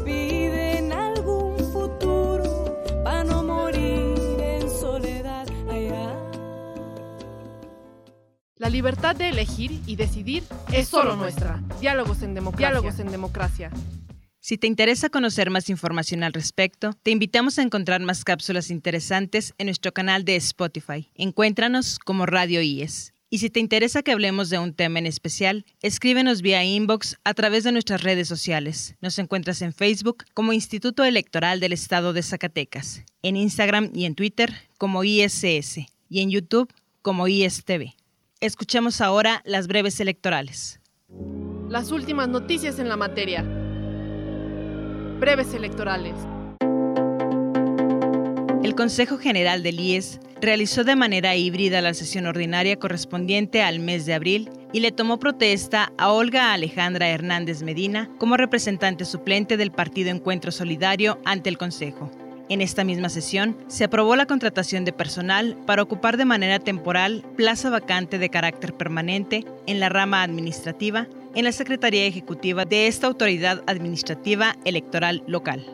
libertad 8.71 9.15
de 9.15 9.29
elegir 9.29 9.81
y 9.85 9.95
decidir 9.95 10.43
es 10.71 10.87
solo 10.87 11.15
nuestra. 11.15 11.61
Diálogos 11.79 12.21
en 12.21 12.33
democracia. 12.33 12.69
Diálogos 12.69 12.99
en 12.99 13.11
democracia. 13.11 13.71
Si 14.39 14.57
te 14.57 14.65
interesa 14.65 15.09
conocer 15.09 15.51
más 15.51 15.69
información 15.69 16.23
al 16.23 16.33
respecto, 16.33 16.93
te 17.03 17.11
invitamos 17.11 17.59
a 17.59 17.61
encontrar 17.61 18.01
más 18.01 18.23
cápsulas 18.23 18.71
interesantes 18.71 19.53
en 19.59 19.67
nuestro 19.67 19.91
canal 19.91 20.25
de 20.25 20.35
Spotify. 20.37 21.11
Encuéntranos 21.15 21.99
como 21.99 22.25
Radio 22.25 22.61
IES. 22.61 23.13
Y 23.29 23.37
si 23.37 23.49
te 23.49 23.59
interesa 23.59 24.01
que 24.01 24.11
hablemos 24.11 24.49
de 24.49 24.57
un 24.57 24.73
tema 24.73 24.99
en 24.99 25.05
especial, 25.05 25.65
escríbenos 25.81 26.41
vía 26.41 26.63
inbox 26.63 27.17
a 27.23 27.33
través 27.33 27.63
de 27.63 27.71
nuestras 27.71 28.01
redes 28.01 28.27
sociales. 28.27 28.95
Nos 28.99 29.19
encuentras 29.19 29.61
en 29.61 29.73
Facebook 29.73 30.25
como 30.33 30.53
Instituto 30.53 31.03
Electoral 31.03 31.59
del 31.59 31.71
Estado 31.71 32.11
de 32.11 32.23
Zacatecas, 32.23 33.03
en 33.21 33.35
Instagram 33.37 33.91
y 33.93 34.05
en 34.05 34.15
Twitter 34.15 34.53
como 34.77 35.03
ISS 35.03 35.85
y 36.09 36.21
en 36.21 36.31
YouTube 36.31 36.73
como 37.01 37.27
ISTV. 37.27 37.93
Escuchemos 38.41 39.01
ahora 39.01 39.43
las 39.45 39.67
breves 39.67 39.99
electorales. 39.99 40.81
Las 41.69 41.91
últimas 41.91 42.27
noticias 42.27 42.79
en 42.79 42.89
la 42.89 42.97
materia. 42.97 43.43
Breves 45.19 45.53
electorales. 45.53 46.15
El 48.63 48.73
Consejo 48.73 49.19
General 49.19 49.61
del 49.61 49.79
IES 49.79 50.19
realizó 50.41 50.83
de 50.83 50.95
manera 50.95 51.35
híbrida 51.35 51.81
la 51.81 51.93
sesión 51.93 52.25
ordinaria 52.25 52.79
correspondiente 52.79 53.61
al 53.61 53.79
mes 53.79 54.07
de 54.07 54.15
abril 54.15 54.49
y 54.73 54.79
le 54.79 54.91
tomó 54.91 55.19
protesta 55.19 55.93
a 55.99 56.11
Olga 56.11 56.51
Alejandra 56.51 57.09
Hernández 57.09 57.61
Medina 57.61 58.09
como 58.17 58.37
representante 58.37 59.05
suplente 59.05 59.55
del 59.55 59.71
Partido 59.71 60.09
Encuentro 60.09 60.51
Solidario 60.51 61.19
ante 61.25 61.49
el 61.49 61.59
Consejo. 61.59 62.09
En 62.51 62.59
esta 62.59 62.83
misma 62.83 63.07
sesión 63.07 63.55
se 63.69 63.85
aprobó 63.85 64.17
la 64.17 64.25
contratación 64.25 64.83
de 64.83 64.91
personal 64.91 65.55
para 65.65 65.83
ocupar 65.83 66.17
de 66.17 66.25
manera 66.25 66.59
temporal 66.59 67.23
plaza 67.37 67.69
vacante 67.69 68.17
de 68.17 68.27
carácter 68.27 68.73
permanente 68.73 69.45
en 69.67 69.79
la 69.79 69.87
rama 69.87 70.21
administrativa 70.21 71.07
en 71.33 71.45
la 71.45 71.53
Secretaría 71.53 72.05
Ejecutiva 72.05 72.65
de 72.65 72.87
esta 72.87 73.07
autoridad 73.07 73.63
administrativa 73.67 74.57
electoral 74.65 75.23
local. 75.27 75.65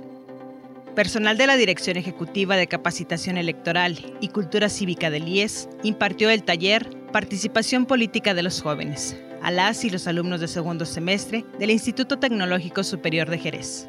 Personal 0.94 1.36
de 1.36 1.48
la 1.48 1.58
Dirección 1.58 1.98
Ejecutiva 1.98 2.56
de 2.56 2.68
Capacitación 2.68 3.40
Electoral 3.40 3.98
y 4.22 4.28
Cultura 4.28 4.70
Cívica 4.70 5.10
del 5.10 5.28
IES 5.28 5.70
impartió 5.82 6.30
el 6.30 6.44
taller 6.44 6.88
Participación 7.12 7.88
Política 7.88 8.36
de 8.36 8.44
los 8.44 8.62
Jóvenes 8.62 9.18
a 9.42 9.50
las 9.50 9.84
y 9.84 9.90
los 9.90 10.06
alumnos 10.06 10.42
de 10.42 10.48
segundo 10.48 10.86
semestre 10.86 11.44
del 11.58 11.72
Instituto 11.72 12.20
Tecnológico 12.20 12.84
Superior 12.84 13.32
de 13.32 13.40
Jerez. 13.40 13.88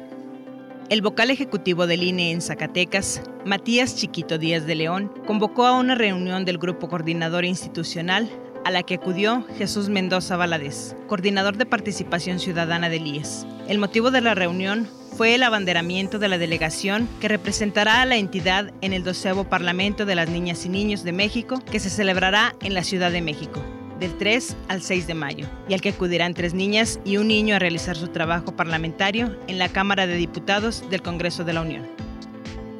El 0.89 1.03
vocal 1.03 1.29
ejecutivo 1.29 1.85
del 1.85 2.01
INE 2.01 2.31
en 2.31 2.41
Zacatecas, 2.41 3.21
Matías 3.45 3.95
Chiquito 3.95 4.39
Díaz 4.39 4.65
de 4.65 4.73
León, 4.73 5.13
convocó 5.27 5.67
a 5.67 5.79
una 5.79 5.93
reunión 5.93 6.45
del 6.45 6.57
Grupo 6.57 6.89
Coordinador 6.89 7.45
Institucional 7.45 8.27
a 8.65 8.71
la 8.71 8.81
que 8.81 8.95
acudió 8.95 9.45
Jesús 9.55 9.87
Mendoza 9.89 10.35
Valadez, 10.35 10.95
coordinador 11.05 11.57
de 11.57 11.67
participación 11.67 12.39
ciudadana 12.39 12.89
del 12.89 13.05
IES. 13.05 13.45
El 13.67 13.77
motivo 13.77 14.09
de 14.09 14.21
la 14.21 14.33
reunión 14.33 14.87
fue 15.15 15.35
el 15.35 15.43
abanderamiento 15.43 16.17
de 16.17 16.27
la 16.27 16.39
delegación 16.39 17.07
que 17.21 17.27
representará 17.27 18.01
a 18.01 18.05
la 18.07 18.17
entidad 18.17 18.73
en 18.81 18.91
el 18.91 19.03
doceavo 19.03 19.43
Parlamento 19.43 20.07
de 20.07 20.15
las 20.15 20.27
Niñas 20.27 20.65
y 20.65 20.69
Niños 20.69 21.03
de 21.03 21.11
México, 21.11 21.61
que 21.71 21.79
se 21.79 21.91
celebrará 21.91 22.55
en 22.63 22.73
la 22.73 22.83
Ciudad 22.83 23.11
de 23.11 23.21
México 23.21 23.63
del 23.99 24.17
3 24.17 24.55
al 24.67 24.81
6 24.81 25.07
de 25.07 25.13
mayo, 25.13 25.47
y 25.67 25.73
al 25.73 25.81
que 25.81 25.89
acudirán 25.89 26.33
tres 26.33 26.53
niñas 26.53 26.99
y 27.05 27.17
un 27.17 27.27
niño 27.27 27.55
a 27.55 27.59
realizar 27.59 27.95
su 27.95 28.07
trabajo 28.07 28.55
parlamentario 28.55 29.37
en 29.47 29.57
la 29.57 29.69
Cámara 29.69 30.07
de 30.07 30.15
Diputados 30.15 30.83
del 30.89 31.01
Congreso 31.01 31.43
de 31.43 31.53
la 31.53 31.61
Unión. 31.61 31.87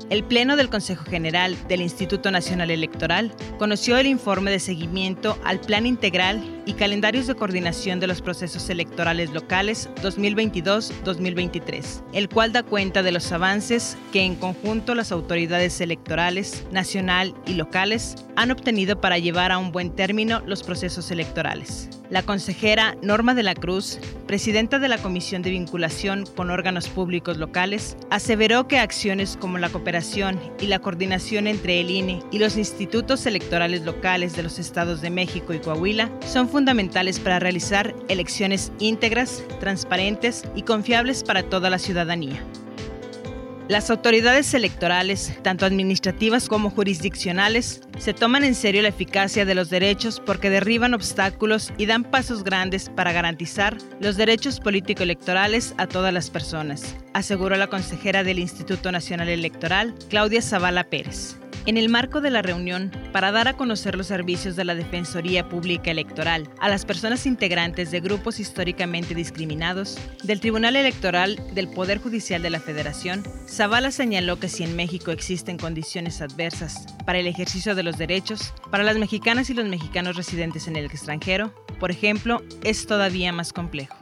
El 0.10 0.24
Pleno 0.24 0.56
del 0.56 0.70
Consejo 0.70 1.04
General 1.04 1.56
del 1.68 1.82
Instituto 1.82 2.32
Nacional 2.32 2.72
Electoral 2.72 3.32
conoció 3.60 3.98
el 3.98 4.08
informe 4.08 4.50
de 4.50 4.60
seguimiento 4.60 5.38
al 5.44 5.60
Plan 5.60 5.86
Integral 5.86 6.59
y 6.70 6.74
calendarios 6.74 7.26
de 7.26 7.34
coordinación 7.34 8.00
de 8.00 8.06
los 8.06 8.22
procesos 8.22 8.70
electorales 8.70 9.32
locales 9.32 9.90
2022-2023, 10.04 12.04
el 12.14 12.30
cual 12.30 12.54
da 12.54 12.62
cuenta 12.62 13.02
de 13.02 13.12
los 13.12 13.32
avances 13.32 13.98
que 14.14 14.22
en 14.22 14.36
conjunto 14.36 14.94
las 14.94 15.12
autoridades 15.12 15.82
electorales, 15.82 16.64
nacional 16.72 17.34
y 17.48 17.56
locales, 17.56 18.14
han 18.36 18.52
obtenido 18.52 19.02
para 19.02 19.18
llevar 19.18 19.52
a 19.52 19.58
un 19.58 19.72
buen 19.72 19.96
término 19.96 20.44
los 20.46 20.62
procesos 20.62 21.10
electorales. 21.10 21.90
La 22.10 22.24
consejera 22.24 22.96
Norma 23.04 23.36
de 23.36 23.44
la 23.44 23.54
Cruz, 23.54 24.00
presidenta 24.26 24.80
de 24.80 24.88
la 24.88 24.98
Comisión 24.98 25.42
de 25.42 25.52
Vinculación 25.52 26.26
con 26.36 26.50
órganos 26.50 26.88
públicos 26.88 27.38
locales, 27.38 27.98
aseveró 28.10 28.68
que 28.68 28.80
acciones 28.80 29.38
como 29.40 29.58
la 29.58 29.70
cooperación 29.70 30.40
y 30.60 30.68
la 30.68 30.80
coordinación 30.80 31.48
entre 31.48 31.82
el 31.82 31.92
INE 31.92 32.24
y 32.32 32.40
los 32.40 32.58
institutos 32.58 33.26
electorales 33.26 33.86
locales 33.86 34.36
de 34.36 34.44
los 34.44 34.58
estados 34.58 35.02
de 35.02 35.12
México 35.12 35.54
y 35.54 35.60
Coahuila 35.60 36.10
son 36.26 36.48
fundamentales 36.48 36.59
para 37.20 37.40
realizar 37.40 37.96
elecciones 38.10 38.72
íntegras, 38.80 39.44
transparentes 39.60 40.44
y 40.56 40.64
confiables 40.64 41.24
para 41.24 41.44
toda 41.44 41.70
la 41.70 41.80
ciudadanía. 41.80 42.44
Las 43.70 43.92
autoridades 43.92 44.54
electorales, 44.56 45.38
tanto 45.44 45.66
administrativas 45.66 46.48
como 46.48 46.72
jurisdiccionales, 46.72 47.82
se 48.00 48.16
toman 48.16 48.44
en 48.44 48.56
serio 48.56 48.82
la 48.82 48.88
eficacia 48.88 49.46
de 49.46 49.54
los 49.54 49.70
derechos 49.70 50.20
porque 50.26 50.50
derriban 50.50 50.96
obstáculos 50.96 51.72
y 51.78 51.86
dan 51.86 52.04
pasos 52.04 52.44
grandes 52.44 52.90
para 52.90 53.12
garantizar 53.12 53.78
los 54.00 54.18
derechos 54.18 54.60
político-electorales 54.60 55.76
a 55.78 55.86
todas 55.86 56.12
las 56.12 56.32
personas, 56.32 56.96
aseguró 57.14 57.58
la 57.58 57.68
consejera 57.68 58.24
del 58.24 58.40
Instituto 58.40 58.92
Nacional 58.92 59.30
Electoral, 59.30 59.94
Claudia 60.10 60.42
Zavala 60.42 60.86
Pérez. 60.86 61.38
En 61.66 61.78
el 61.78 61.90
marco 61.90 62.22
de 62.22 62.32
la 62.32 62.42
reunión, 62.42 62.92
para 63.12 63.32
dar 63.32 63.48
a 63.48 63.54
conocer 63.54 63.96
los 63.96 64.08
servicios 64.08 64.56
de 64.56 64.66
la 64.66 64.76
Defensoría 64.76 65.48
Pública 65.50 65.92
Electoral 65.92 66.50
a 66.60 66.70
las 66.70 66.86
personas 66.86 67.26
integrantes 67.26 67.92
de 67.92 68.00
grupos 68.00 68.40
históricamente 68.40 69.14
discriminados, 69.14 69.98
del 70.24 70.40
Tribunal 70.40 70.76
Electoral 70.76 71.40
del 71.54 71.68
Poder 71.68 72.00
Judicial 72.00 72.42
de 72.42 72.50
la 72.50 72.60
Federación, 72.60 73.24
Zavala 73.48 73.92
señaló 73.92 74.40
que 74.40 74.50
si 74.50 74.64
en 74.64 74.76
México 74.76 75.12
existen 75.12 75.58
condiciones 75.58 76.22
adversas 76.22 76.88
para 77.06 77.20
el 77.20 77.28
ejercicio 77.28 77.76
de 77.76 77.84
los 77.84 77.98
derechos, 77.98 78.54
para 78.72 78.84
las 78.84 78.98
mexicanas 78.98 79.50
y 79.50 79.54
los 79.54 79.68
mexicanos 79.68 80.16
residentes 80.16 80.68
en 80.68 80.76
el 80.76 80.86
extranjero, 80.86 81.54
por 81.80 81.92
ejemplo, 81.92 82.42
es 82.64 82.88
todavía 82.88 83.32
más 83.32 83.54
complejo. 83.54 83.96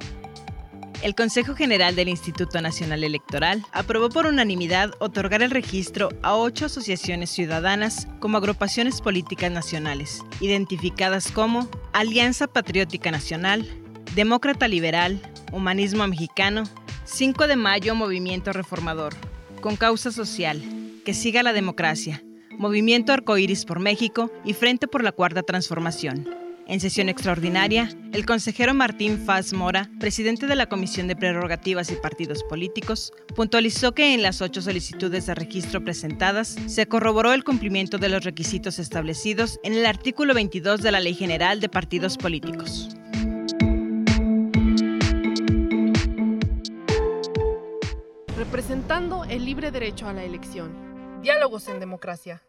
El 1.07 1.15
Consejo 1.15 1.55
General 1.55 1.95
del 1.95 2.09
Instituto 2.09 2.59
Nacional 2.59 3.01
Electoral 3.01 3.63
aprobó 3.71 4.09
por 4.09 4.25
unanimidad 4.25 4.91
otorgar 4.99 5.41
el 5.41 5.51
registro 5.51 6.09
a 6.21 6.35
ocho 6.35 6.65
asociaciones 6.65 7.29
ciudadanas 7.29 8.09
como 8.19 8.37
agrupaciones 8.37 8.99
políticas 8.99 9.49
nacionales, 9.49 10.21
identificadas 10.41 11.31
como 11.31 11.69
Alianza 11.93 12.47
Patriótica 12.47 13.09
Nacional, 13.09 13.65
Demócrata 14.15 14.67
Liberal, 14.67 15.21
Humanismo 15.53 16.05
Mexicano, 16.07 16.65
5 17.05 17.47
de 17.47 17.55
Mayo 17.55 17.95
Movimiento 17.95 18.51
Reformador, 18.51 19.13
Con 19.61 19.77
Causa 19.77 20.11
Social, 20.11 20.61
Que 21.05 21.13
Siga 21.13 21.41
la 21.41 21.53
Democracia, 21.53 22.21
Movimiento 22.57 23.13
Arcoíris 23.13 23.63
por 23.63 23.79
México 23.79 24.29
y 24.43 24.51
Frente 24.51 24.89
por 24.89 25.05
la 25.05 25.13
Cuarta 25.13 25.41
Transformación. 25.41 26.46
En 26.69 26.81
sesión 26.81 27.07
extraordinaria, 27.07 27.89
el 28.11 28.25
consejero 28.25 28.73
Martín 28.73 29.19
Faz 29.25 29.53
Mora, 29.53 29.89
presidente 30.01 30.47
de 30.47 30.55
la 30.57 30.65
Comisión 30.65 31.07
de 31.07 31.15
Prerrogativas 31.15 31.89
y 31.91 31.95
Partidos 31.95 32.43
Políticos, 32.43 33.13
puntualizó 33.37 33.93
que 33.93 34.13
en 34.13 34.21
las 34.21 34.41
ocho 34.41 34.61
solicitudes 34.61 35.27
de 35.27 35.35
registro 35.35 35.81
presentadas 35.81 36.57
se 36.65 36.85
corroboró 36.85 37.31
el 37.31 37.45
cumplimiento 37.45 37.97
de 37.99 38.09
los 38.09 38.25
requisitos 38.25 38.79
establecidos 38.79 39.61
en 39.63 39.75
el 39.75 39.85
artículo 39.85 40.33
22 40.33 40.81
de 40.81 40.91
la 40.91 40.99
Ley 40.99 41.13
General 41.13 41.61
de 41.61 41.69
Partidos 41.69 42.17
Políticos. 42.17 42.89
Representando 48.35 49.23
el 49.23 49.45
libre 49.45 49.71
derecho 49.71 50.09
a 50.09 50.13
la 50.13 50.25
elección. 50.25 50.96
Diálogos 51.21 51.67
en 51.67 51.79
democracia 51.79 52.41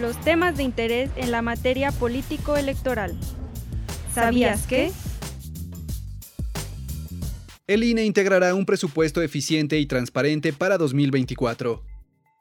los 0.00 0.16
temas 0.20 0.56
de 0.56 0.62
interés 0.62 1.10
en 1.16 1.30
la 1.30 1.42
materia 1.42 1.92
político-electoral. 1.92 3.16
¿Sabías 4.14 4.66
que? 4.66 4.92
El 7.66 7.84
INE 7.84 8.04
integrará 8.04 8.54
un 8.54 8.66
presupuesto 8.66 9.22
eficiente 9.22 9.78
y 9.78 9.86
transparente 9.86 10.52
para 10.52 10.78
2024. 10.78 11.84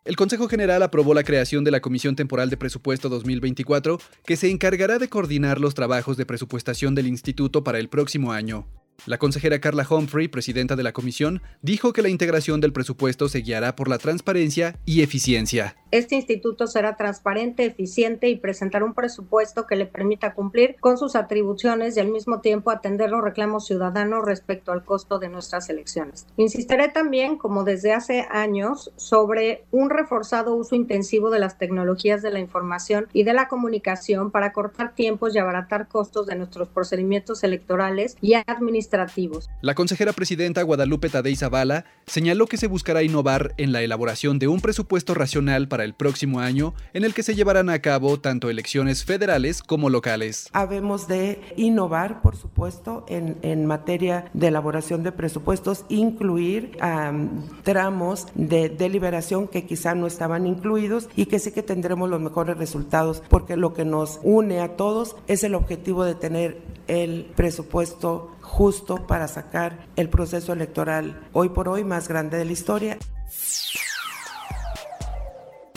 El 0.03 0.15
Consejo 0.15 0.47
General 0.47 0.81
aprobó 0.81 1.13
la 1.13 1.23
creación 1.23 1.63
de 1.63 1.71
la 1.71 1.79
Comisión 1.79 2.15
Temporal 2.15 2.49
de 2.49 2.57
Presupuesto 2.57 3.07
2024, 3.09 3.99
que 4.25 4.35
se 4.35 4.49
encargará 4.49 4.97
de 4.97 5.09
coordinar 5.09 5.59
los 5.59 5.75
trabajos 5.75 6.17
de 6.17 6.25
presupuestación 6.25 6.95
del 6.95 7.05
Instituto 7.07 7.63
para 7.63 7.77
el 7.77 7.87
próximo 7.87 8.31
año. 8.31 8.67
La 9.07 9.17
consejera 9.17 9.59
Carla 9.59 9.87
Humphrey, 9.89 10.27
presidenta 10.27 10.75
de 10.75 10.83
la 10.83 10.93
comisión, 10.93 11.41
dijo 11.61 11.91
que 11.91 12.03
la 12.03 12.09
integración 12.09 12.61
del 12.61 12.71
presupuesto 12.71 13.29
se 13.29 13.39
guiará 13.39 13.75
por 13.75 13.89
la 13.89 13.97
transparencia 13.97 14.79
y 14.85 15.01
eficiencia. 15.01 15.75
Este 15.91 16.15
instituto 16.15 16.67
será 16.67 16.95
transparente, 16.95 17.65
eficiente 17.65 18.29
y 18.29 18.37
presentará 18.37 18.85
un 18.85 18.93
presupuesto 18.93 19.67
que 19.67 19.75
le 19.75 19.85
permita 19.85 20.33
cumplir 20.33 20.77
con 20.79 20.97
sus 20.97 21.17
atribuciones 21.17 21.97
y 21.97 21.99
al 21.99 22.07
mismo 22.07 22.39
tiempo 22.39 22.71
atender 22.71 23.09
los 23.09 23.21
reclamos 23.21 23.67
ciudadanos 23.67 24.23
respecto 24.25 24.71
al 24.71 24.85
costo 24.85 25.19
de 25.19 25.27
nuestras 25.27 25.69
elecciones. 25.69 26.27
Insistiré 26.37 26.87
también, 26.87 27.37
como 27.37 27.65
desde 27.65 27.91
hace 27.91 28.25
años, 28.31 28.93
sobre 28.95 29.65
un 29.71 29.89
reforzado 29.89 30.55
uso 30.55 30.75
intensivo 30.75 31.29
de 31.29 31.39
las 31.39 31.57
tecnologías 31.57 32.21
de 32.21 32.31
la 32.31 32.39
información 32.39 33.07
y 33.11 33.23
de 33.23 33.33
la 33.33 33.49
comunicación 33.49 34.31
para 34.31 34.53
cortar 34.53 34.95
tiempos 34.95 35.35
y 35.35 35.39
abaratar 35.39 35.89
costos 35.89 36.25
de 36.25 36.37
nuestros 36.37 36.69
procedimientos 36.69 37.43
electorales 37.43 38.15
y 38.21 38.35
administrativos. 38.35 39.49
La 39.59 39.75
consejera 39.75 40.13
presidenta 40.13 40.63
Guadalupe 40.63 41.09
Tadei 41.09 41.35
Zavala 41.35 41.83
señaló 42.05 42.47
que 42.47 42.55
se 42.55 42.67
buscará 42.67 43.03
innovar 43.03 43.53
en 43.57 43.73
la 43.73 43.81
elaboración 43.81 44.39
de 44.39 44.47
un 44.47 44.61
presupuesto 44.61 45.13
racional 45.13 45.67
para 45.67 45.80
el 45.83 45.93
próximo 45.93 46.39
año 46.39 46.73
en 46.93 47.03
el 47.03 47.13
que 47.13 47.23
se 47.23 47.35
llevarán 47.35 47.69
a 47.69 47.79
cabo 47.79 48.19
tanto 48.19 48.49
elecciones 48.49 49.03
federales 49.05 49.61
como 49.61 49.89
locales. 49.89 50.47
Habemos 50.53 51.07
de 51.07 51.41
innovar, 51.57 52.21
por 52.21 52.35
supuesto, 52.35 53.05
en, 53.07 53.37
en 53.41 53.65
materia 53.65 54.25
de 54.33 54.47
elaboración 54.47 55.03
de 55.03 55.11
presupuestos, 55.11 55.85
incluir 55.89 56.77
um, 56.81 57.41
tramos 57.63 58.27
de 58.35 58.69
deliberación 58.69 59.47
que 59.47 59.65
quizá 59.65 59.95
no 59.95 60.07
estaban 60.07 60.47
incluidos 60.47 61.09
y 61.15 61.25
que 61.25 61.39
sí 61.39 61.51
que 61.51 61.63
tendremos 61.63 62.09
los 62.09 62.21
mejores 62.21 62.57
resultados, 62.57 63.23
porque 63.29 63.57
lo 63.57 63.73
que 63.73 63.85
nos 63.85 64.19
une 64.23 64.61
a 64.61 64.75
todos 64.75 65.15
es 65.27 65.43
el 65.43 65.55
objetivo 65.55 66.03
de 66.03 66.15
tener 66.15 66.61
el 66.87 67.25
presupuesto 67.35 68.35
justo 68.41 69.07
para 69.07 69.27
sacar 69.27 69.87
el 69.95 70.09
proceso 70.09 70.53
electoral 70.53 71.21
hoy 71.33 71.49
por 71.49 71.69
hoy 71.69 71.83
más 71.83 72.07
grande 72.07 72.37
de 72.37 72.45
la 72.45 72.51
historia. 72.51 72.97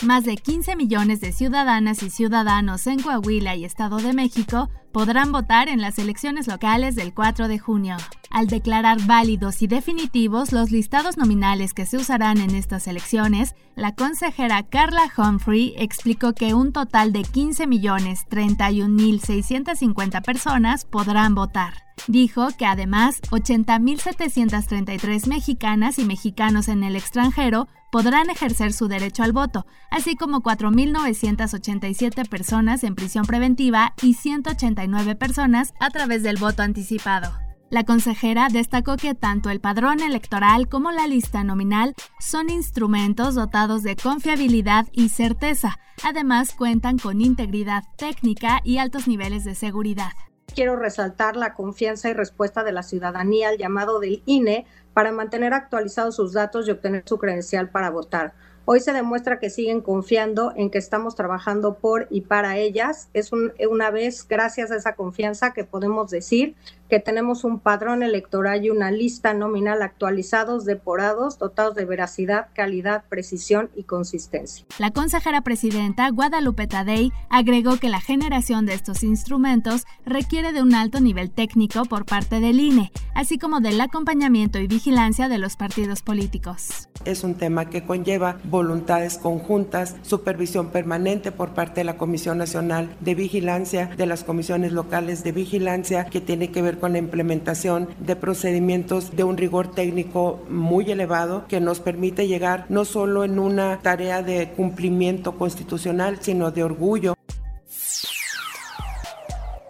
Más 0.02 0.24
de 0.24 0.36
15 0.36 0.74
millones 0.76 1.20
de 1.20 1.32
ciudadanas 1.32 2.02
y 2.02 2.10
ciudadanos 2.10 2.86
en 2.86 3.00
Coahuila 3.00 3.56
y 3.56 3.64
Estado 3.64 3.96
de 3.98 4.12
México 4.12 4.68
podrán 4.92 5.32
votar 5.32 5.68
en 5.68 5.80
las 5.80 5.98
elecciones 5.98 6.46
locales 6.46 6.94
del 6.94 7.14
4 7.14 7.48
de 7.48 7.58
junio. 7.58 7.96
Al 8.30 8.48
declarar 8.48 8.98
válidos 9.06 9.62
y 9.62 9.66
definitivos 9.66 10.52
los 10.52 10.70
listados 10.70 11.16
nominales 11.16 11.72
que 11.72 11.86
se 11.86 11.96
usarán 11.96 12.36
en 12.38 12.54
estas 12.54 12.86
elecciones, 12.86 13.54
la 13.76 13.94
consejera 13.94 14.62
Carla 14.64 15.10
Humphrey 15.16 15.72
explicó 15.78 16.34
que 16.34 16.52
un 16.54 16.72
total 16.72 17.12
de 17.12 17.22
15.031.650 17.22 20.22
personas 20.22 20.84
podrán 20.84 21.34
votar. 21.34 21.84
Dijo 22.08 22.48
que 22.58 22.66
además 22.66 23.22
80.733 23.30 25.28
mexicanas 25.28 25.98
y 25.98 26.04
mexicanos 26.04 26.68
en 26.68 26.84
el 26.84 26.96
extranjero 26.96 27.68
podrán 27.94 28.28
ejercer 28.28 28.72
su 28.72 28.88
derecho 28.88 29.22
al 29.22 29.30
voto, 29.30 29.66
así 29.88 30.16
como 30.16 30.42
4.987 30.42 32.28
personas 32.28 32.82
en 32.82 32.96
prisión 32.96 33.24
preventiva 33.24 33.94
y 34.02 34.14
189 34.14 35.14
personas 35.14 35.72
a 35.78 35.90
través 35.90 36.24
del 36.24 36.36
voto 36.36 36.64
anticipado. 36.64 37.30
La 37.70 37.84
consejera 37.84 38.48
destacó 38.50 38.96
que 38.96 39.14
tanto 39.14 39.48
el 39.48 39.60
padrón 39.60 40.00
electoral 40.00 40.68
como 40.68 40.90
la 40.90 41.06
lista 41.06 41.44
nominal 41.44 41.94
son 42.18 42.50
instrumentos 42.50 43.36
dotados 43.36 43.84
de 43.84 43.94
confiabilidad 43.94 44.88
y 44.90 45.10
certeza. 45.10 45.78
Además, 46.02 46.52
cuentan 46.58 46.98
con 46.98 47.20
integridad 47.20 47.84
técnica 47.96 48.60
y 48.64 48.78
altos 48.78 49.06
niveles 49.06 49.44
de 49.44 49.54
seguridad. 49.54 50.14
Quiero 50.52 50.76
resaltar 50.76 51.36
la 51.36 51.54
confianza 51.54 52.08
y 52.08 52.12
respuesta 52.12 52.64
de 52.64 52.72
la 52.72 52.82
ciudadanía 52.82 53.48
al 53.48 53.58
llamado 53.58 54.00
del 54.00 54.22
INE 54.26 54.66
para 54.92 55.12
mantener 55.12 55.54
actualizados 55.54 56.16
sus 56.16 56.32
datos 56.32 56.66
y 56.66 56.70
obtener 56.70 57.02
su 57.06 57.18
credencial 57.18 57.70
para 57.70 57.90
votar. 57.90 58.34
Hoy 58.66 58.80
se 58.80 58.94
demuestra 58.94 59.38
que 59.38 59.50
siguen 59.50 59.82
confiando 59.82 60.54
en 60.56 60.70
que 60.70 60.78
estamos 60.78 61.14
trabajando 61.14 61.74
por 61.74 62.06
y 62.08 62.22
para 62.22 62.56
ellas. 62.56 63.10
Es 63.12 63.30
una 63.32 63.90
vez, 63.90 64.26
gracias 64.26 64.70
a 64.70 64.76
esa 64.76 64.94
confianza, 64.94 65.52
que 65.52 65.64
podemos 65.64 66.10
decir 66.10 66.54
que 66.94 67.00
tenemos 67.00 67.42
un 67.42 67.58
padrón 67.58 68.04
electoral 68.04 68.64
y 68.64 68.70
una 68.70 68.92
lista 68.92 69.34
nominal 69.34 69.82
actualizados, 69.82 70.64
depurados, 70.64 71.40
dotados 71.40 71.74
de 71.74 71.84
veracidad, 71.84 72.50
calidad, 72.54 73.02
precisión 73.08 73.68
y 73.74 73.82
consistencia. 73.82 74.64
La 74.78 74.92
consejera 74.92 75.40
presidenta 75.40 76.08
Guadalupe 76.10 76.68
Tadei 76.68 77.10
agregó 77.30 77.78
que 77.78 77.88
la 77.88 78.00
generación 78.00 78.64
de 78.64 78.74
estos 78.74 79.02
instrumentos 79.02 79.86
requiere 80.06 80.52
de 80.52 80.62
un 80.62 80.72
alto 80.72 81.00
nivel 81.00 81.32
técnico 81.32 81.84
por 81.84 82.04
parte 82.04 82.38
del 82.38 82.60
INE, 82.60 82.92
así 83.16 83.38
como 83.38 83.58
del 83.58 83.80
acompañamiento 83.80 84.60
y 84.60 84.68
vigilancia 84.68 85.28
de 85.28 85.38
los 85.38 85.56
partidos 85.56 86.00
políticos. 86.00 86.88
Es 87.04 87.24
un 87.24 87.34
tema 87.34 87.68
que 87.68 87.82
conlleva 87.82 88.38
voluntades 88.44 89.18
conjuntas, 89.18 89.96
supervisión 90.02 90.68
permanente 90.68 91.32
por 91.32 91.54
parte 91.54 91.80
de 91.80 91.84
la 91.84 91.96
Comisión 91.96 92.38
Nacional 92.38 92.94
de 93.00 93.16
Vigilancia, 93.16 93.90
de 93.96 94.06
las 94.06 94.22
comisiones 94.22 94.70
locales 94.70 95.24
de 95.24 95.32
vigilancia, 95.32 96.04
que 96.04 96.20
tiene 96.20 96.52
que 96.52 96.62
ver 96.62 96.78
con 96.78 96.83
la 96.92 96.98
implementación 96.98 97.88
de 97.98 98.16
procedimientos 98.16 99.16
de 99.16 99.24
un 99.24 99.36
rigor 99.36 99.70
técnico 99.70 100.44
muy 100.48 100.90
elevado 100.90 101.46
que 101.48 101.60
nos 101.60 101.80
permite 101.80 102.28
llegar 102.28 102.66
no 102.68 102.84
solo 102.84 103.24
en 103.24 103.38
una 103.38 103.80
tarea 103.80 104.22
de 104.22 104.50
cumplimiento 104.50 105.36
constitucional, 105.36 106.18
sino 106.20 106.50
de 106.50 106.64
orgullo. 106.64 107.14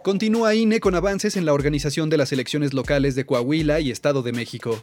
Continúa 0.02 0.54
INE 0.54 0.80
con 0.80 0.94
avances 0.94 1.34
en 1.36 1.46
la 1.46 1.54
organización 1.54 2.10
de 2.10 2.18
las 2.18 2.30
elecciones 2.30 2.74
locales 2.74 3.14
de 3.14 3.24
Coahuila 3.24 3.80
y 3.80 3.90
Estado 3.90 4.22
de 4.22 4.32
México. 4.32 4.78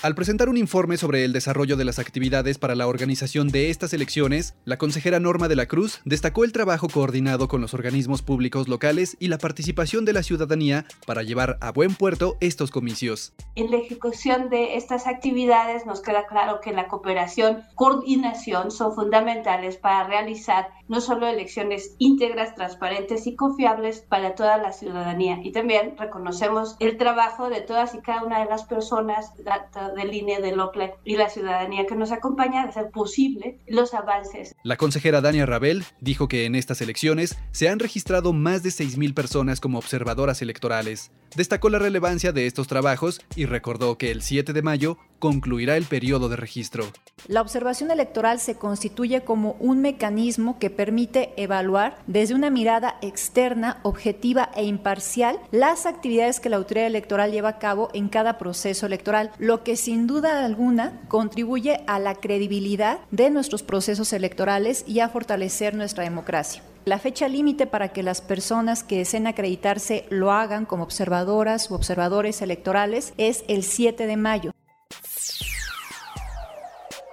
Al 0.00 0.14
presentar 0.14 0.48
un 0.48 0.56
informe 0.56 0.96
sobre 0.96 1.24
el 1.24 1.32
desarrollo 1.32 1.76
de 1.76 1.84
las 1.84 1.98
actividades 1.98 2.56
para 2.56 2.76
la 2.76 2.86
organización 2.86 3.48
de 3.48 3.70
estas 3.70 3.92
elecciones, 3.92 4.54
la 4.64 4.78
consejera 4.78 5.18
Norma 5.18 5.48
de 5.48 5.56
la 5.56 5.66
Cruz 5.66 6.00
destacó 6.04 6.44
el 6.44 6.52
trabajo 6.52 6.88
coordinado 6.88 7.48
con 7.48 7.60
los 7.60 7.74
organismos 7.74 8.22
públicos 8.22 8.68
locales 8.68 9.16
y 9.18 9.26
la 9.26 9.38
participación 9.38 10.04
de 10.04 10.12
la 10.12 10.22
ciudadanía 10.22 10.84
para 11.04 11.24
llevar 11.24 11.58
a 11.60 11.72
buen 11.72 11.96
puerto 11.96 12.36
estos 12.38 12.70
comicios. 12.70 13.32
En 13.56 13.72
la 13.72 13.78
ejecución 13.78 14.50
de 14.50 14.76
estas 14.76 15.08
actividades 15.08 15.84
nos 15.84 16.00
queda 16.00 16.28
claro 16.28 16.60
que 16.60 16.72
la 16.72 16.86
cooperación, 16.86 17.64
coordinación 17.74 18.70
son 18.70 18.94
fundamentales 18.94 19.78
para 19.78 20.06
realizar 20.06 20.68
no 20.88 21.00
solo 21.00 21.26
elecciones 21.26 21.94
íntegras, 21.98 22.54
transparentes 22.54 23.26
y 23.26 23.36
confiables 23.36 24.00
para 24.00 24.34
toda 24.34 24.58
la 24.58 24.72
ciudadanía. 24.72 25.38
Y 25.42 25.52
también 25.52 25.94
reconocemos 25.96 26.76
el 26.80 26.96
trabajo 26.96 27.48
de 27.48 27.60
todas 27.60 27.94
y 27.94 28.00
cada 28.00 28.24
una 28.24 28.40
de 28.40 28.46
las 28.46 28.64
personas, 28.64 29.32
de 29.36 30.04
línea 30.04 30.40
de 30.40 30.58
OCLE 30.58 30.94
y 31.04 31.16
la 31.16 31.28
ciudadanía 31.28 31.86
que 31.86 31.94
nos 31.94 32.12
acompaña 32.12 32.62
a 32.62 32.68
hacer 32.68 32.90
posible 32.90 33.58
los 33.66 33.94
avances. 33.94 34.54
La 34.62 34.76
consejera 34.76 35.20
Dania 35.20 35.46
Rabel 35.46 35.84
dijo 36.00 36.28
que 36.28 36.44
en 36.44 36.54
estas 36.54 36.80
elecciones 36.80 37.38
se 37.52 37.68
han 37.68 37.78
registrado 37.78 38.32
más 38.32 38.62
de 38.62 38.70
6.000 38.70 39.14
personas 39.14 39.60
como 39.60 39.78
observadoras 39.78 40.42
electorales. 40.42 41.10
Destacó 41.36 41.68
la 41.68 41.78
relevancia 41.78 42.32
de 42.32 42.46
estos 42.46 42.68
trabajos 42.68 43.20
y 43.36 43.46
recordó 43.46 43.98
que 43.98 44.10
el 44.10 44.22
7 44.22 44.52
de 44.52 44.62
mayo 44.62 44.98
concluirá 45.18 45.76
el 45.76 45.84
periodo 45.84 46.28
de 46.28 46.36
registro. 46.36 46.84
La 47.26 47.40
observación 47.40 47.90
electoral 47.90 48.38
se 48.38 48.54
constituye 48.54 49.22
como 49.22 49.56
un 49.58 49.80
mecanismo 49.80 50.58
que 50.58 50.70
permite 50.70 51.32
evaluar 51.36 51.98
desde 52.06 52.34
una 52.34 52.50
mirada 52.50 52.96
externa, 53.02 53.80
objetiva 53.82 54.50
e 54.54 54.64
imparcial 54.64 55.38
las 55.50 55.86
actividades 55.86 56.40
que 56.40 56.48
la 56.48 56.56
autoridad 56.56 56.86
electoral 56.86 57.32
lleva 57.32 57.50
a 57.50 57.58
cabo 57.58 57.90
en 57.92 58.08
cada 58.08 58.38
proceso 58.38 58.86
electoral, 58.86 59.32
lo 59.38 59.64
que 59.64 59.76
sin 59.76 60.06
duda 60.06 60.44
alguna 60.44 61.00
contribuye 61.08 61.80
a 61.86 61.98
la 61.98 62.14
credibilidad 62.14 63.00
de 63.10 63.30
nuestros 63.30 63.62
procesos 63.62 64.12
electorales 64.12 64.84
y 64.86 65.00
a 65.00 65.08
fortalecer 65.08 65.74
nuestra 65.74 66.04
democracia. 66.04 66.62
La 66.84 66.98
fecha 66.98 67.28
límite 67.28 67.66
para 67.66 67.88
que 67.90 68.02
las 68.02 68.22
personas 68.22 68.82
que 68.82 68.98
deseen 68.98 69.26
acreditarse 69.26 70.06
lo 70.08 70.32
hagan 70.32 70.64
como 70.64 70.84
observadoras 70.84 71.70
u 71.70 71.74
observadores 71.74 72.40
electorales 72.40 73.12
es 73.18 73.44
el 73.48 73.62
7 73.62 74.06
de 74.06 74.16
mayo. 74.16 74.52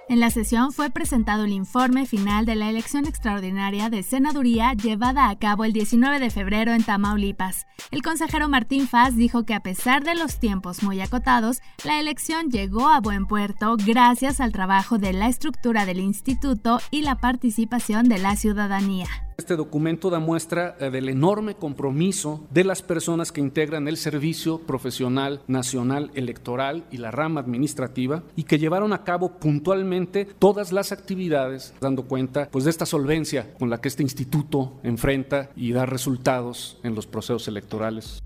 En 0.08 0.20
la 0.20 0.30
sesión 0.30 0.72
fue 0.72 0.88
presentado 0.88 1.44
el 1.44 1.52
informe 1.52 2.06
final 2.06 2.46
de 2.46 2.54
la 2.54 2.70
elección 2.70 3.06
extraordinaria 3.06 3.90
de 3.90 4.04
senaduría 4.04 4.72
llevada 4.72 5.28
a 5.28 5.36
cabo 5.36 5.64
el 5.64 5.72
19 5.72 6.20
de 6.20 6.30
febrero 6.30 6.72
en 6.72 6.84
Tamaulipas. 6.84 7.66
El 7.90 8.02
consejero 8.02 8.48
Martín 8.48 8.86
Faz 8.86 9.16
dijo 9.16 9.44
que 9.44 9.54
a 9.54 9.64
pesar 9.64 10.04
de 10.04 10.14
los 10.14 10.38
tiempos 10.38 10.84
muy 10.84 11.00
acotados, 11.00 11.60
la 11.82 11.98
elección 11.98 12.50
llegó 12.50 12.88
a 12.88 13.00
buen 13.00 13.26
puerto 13.26 13.76
gracias 13.84 14.40
al 14.40 14.52
trabajo 14.52 14.98
de 14.98 15.12
la 15.12 15.26
estructura 15.26 15.84
del 15.86 15.98
instituto 15.98 16.78
y 16.92 17.02
la 17.02 17.16
participación 17.16 18.08
de 18.08 18.18
la 18.18 18.36
ciudadanía. 18.36 19.25
Este 19.38 19.54
documento 19.54 20.08
da 20.08 20.18
muestra 20.18 20.78
eh, 20.80 20.88
del 20.90 21.10
enorme 21.10 21.56
compromiso 21.56 22.46
de 22.50 22.64
las 22.64 22.80
personas 22.80 23.32
que 23.32 23.42
integran 23.42 23.86
el 23.86 23.98
Servicio 23.98 24.60
Profesional 24.60 25.42
Nacional 25.46 26.10
Electoral 26.14 26.86
y 26.90 26.96
la 26.96 27.10
rama 27.10 27.40
administrativa 27.40 28.22
y 28.34 28.44
que 28.44 28.58
llevaron 28.58 28.94
a 28.94 29.04
cabo 29.04 29.38
puntualmente 29.38 30.24
todas 30.24 30.72
las 30.72 30.90
actividades, 30.90 31.74
dando 31.82 32.04
cuenta 32.04 32.48
pues, 32.50 32.64
de 32.64 32.70
esta 32.70 32.86
solvencia 32.86 33.52
con 33.58 33.68
la 33.68 33.78
que 33.78 33.88
este 33.88 34.02
instituto 34.02 34.80
enfrenta 34.82 35.50
y 35.54 35.72
da 35.72 35.84
resultados 35.84 36.78
en 36.82 36.94
los 36.94 37.06
procesos 37.06 37.46
electorales. 37.46 38.22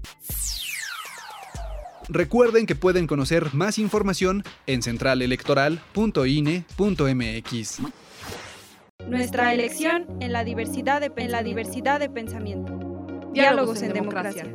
Recuerden 2.09 2.67
que 2.67 2.77
pueden 2.77 3.09
conocer 3.09 3.53
más 3.53 3.79
información 3.79 4.45
en 4.67 4.83
centralelectoral.ine.mx. 4.83 7.81
Nuestra 9.11 9.53
elección 9.53 10.07
en 10.21 10.33
la 10.33 10.45
diversidad 10.45 11.01
de, 11.01 11.11
en 11.17 11.33
la 11.33 11.43
diversidad 11.43 11.99
de 11.99 12.09
pensamiento. 12.09 12.79
Diálogos 13.33 13.83
en 13.83 13.93
democracia. 13.93 14.47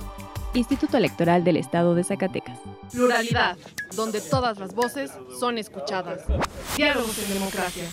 Instituto 0.55 0.97
Electoral 0.97 1.45
del 1.45 1.59
Estado 1.59 1.95
de 1.95 2.03
Zacatecas. 2.05 2.59
Pluralidad, 2.91 3.57
donde 3.95 4.21
todas 4.21 4.59
las 4.59 4.75
voces 4.75 5.13
son 5.39 5.59
escuchadas. 5.59 6.25
Diálogos 6.77 7.17
en 7.19 7.29
democracia. 7.35 7.85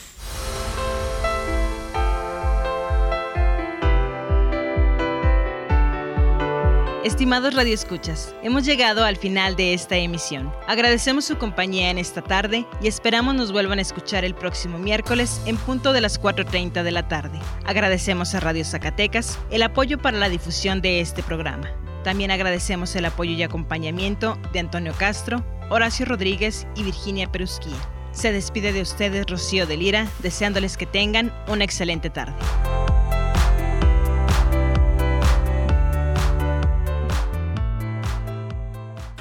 Estimados 7.03 7.53
radioescuchas, 7.53 8.33
hemos 8.43 8.63
llegado 8.63 9.03
al 9.03 9.17
final 9.17 9.57
de 9.57 9.73
esta 9.73 9.97
emisión. 9.97 10.53
Agradecemos 10.67 11.25
su 11.25 11.37
compañía 11.37 11.89
en 11.89 11.97
esta 11.97 12.21
tarde 12.21 12.65
y 12.81 12.87
esperamos 12.87 13.35
nos 13.35 13.51
vuelvan 13.51 13.79
a 13.79 13.81
escuchar 13.81 14.23
el 14.23 14.33
próximo 14.33 14.79
miércoles 14.79 15.41
en 15.45 15.57
punto 15.57 15.91
de 15.91 15.99
las 15.99 16.21
4.30 16.21 16.81
de 16.81 16.91
la 16.91 17.09
tarde. 17.09 17.37
Agradecemos 17.65 18.33
a 18.35 18.39
Radio 18.39 18.63
Zacatecas 18.63 19.37
el 19.51 19.63
apoyo 19.63 19.97
para 19.97 20.17
la 20.17 20.29
difusión 20.29 20.81
de 20.81 21.01
este 21.01 21.23
programa. 21.23 21.69
También 22.05 22.31
agradecemos 22.31 22.95
el 22.95 23.03
apoyo 23.03 23.31
y 23.31 23.43
acompañamiento 23.43 24.37
de 24.53 24.61
Antonio 24.61 24.93
Castro, 24.97 25.45
Horacio 25.69 26.05
Rodríguez 26.05 26.67
y 26.73 26.83
Virginia 26.83 27.29
Perusquía. 27.29 27.75
Se 28.13 28.31
despide 28.31 28.71
de 28.71 28.81
ustedes 28.81 29.25
Rocío 29.25 29.67
de 29.67 29.75
Lira, 29.75 30.07
deseándoles 30.19 30.77
que 30.77 30.85
tengan 30.85 31.33
una 31.49 31.65
excelente 31.65 32.09
tarde. 32.09 32.35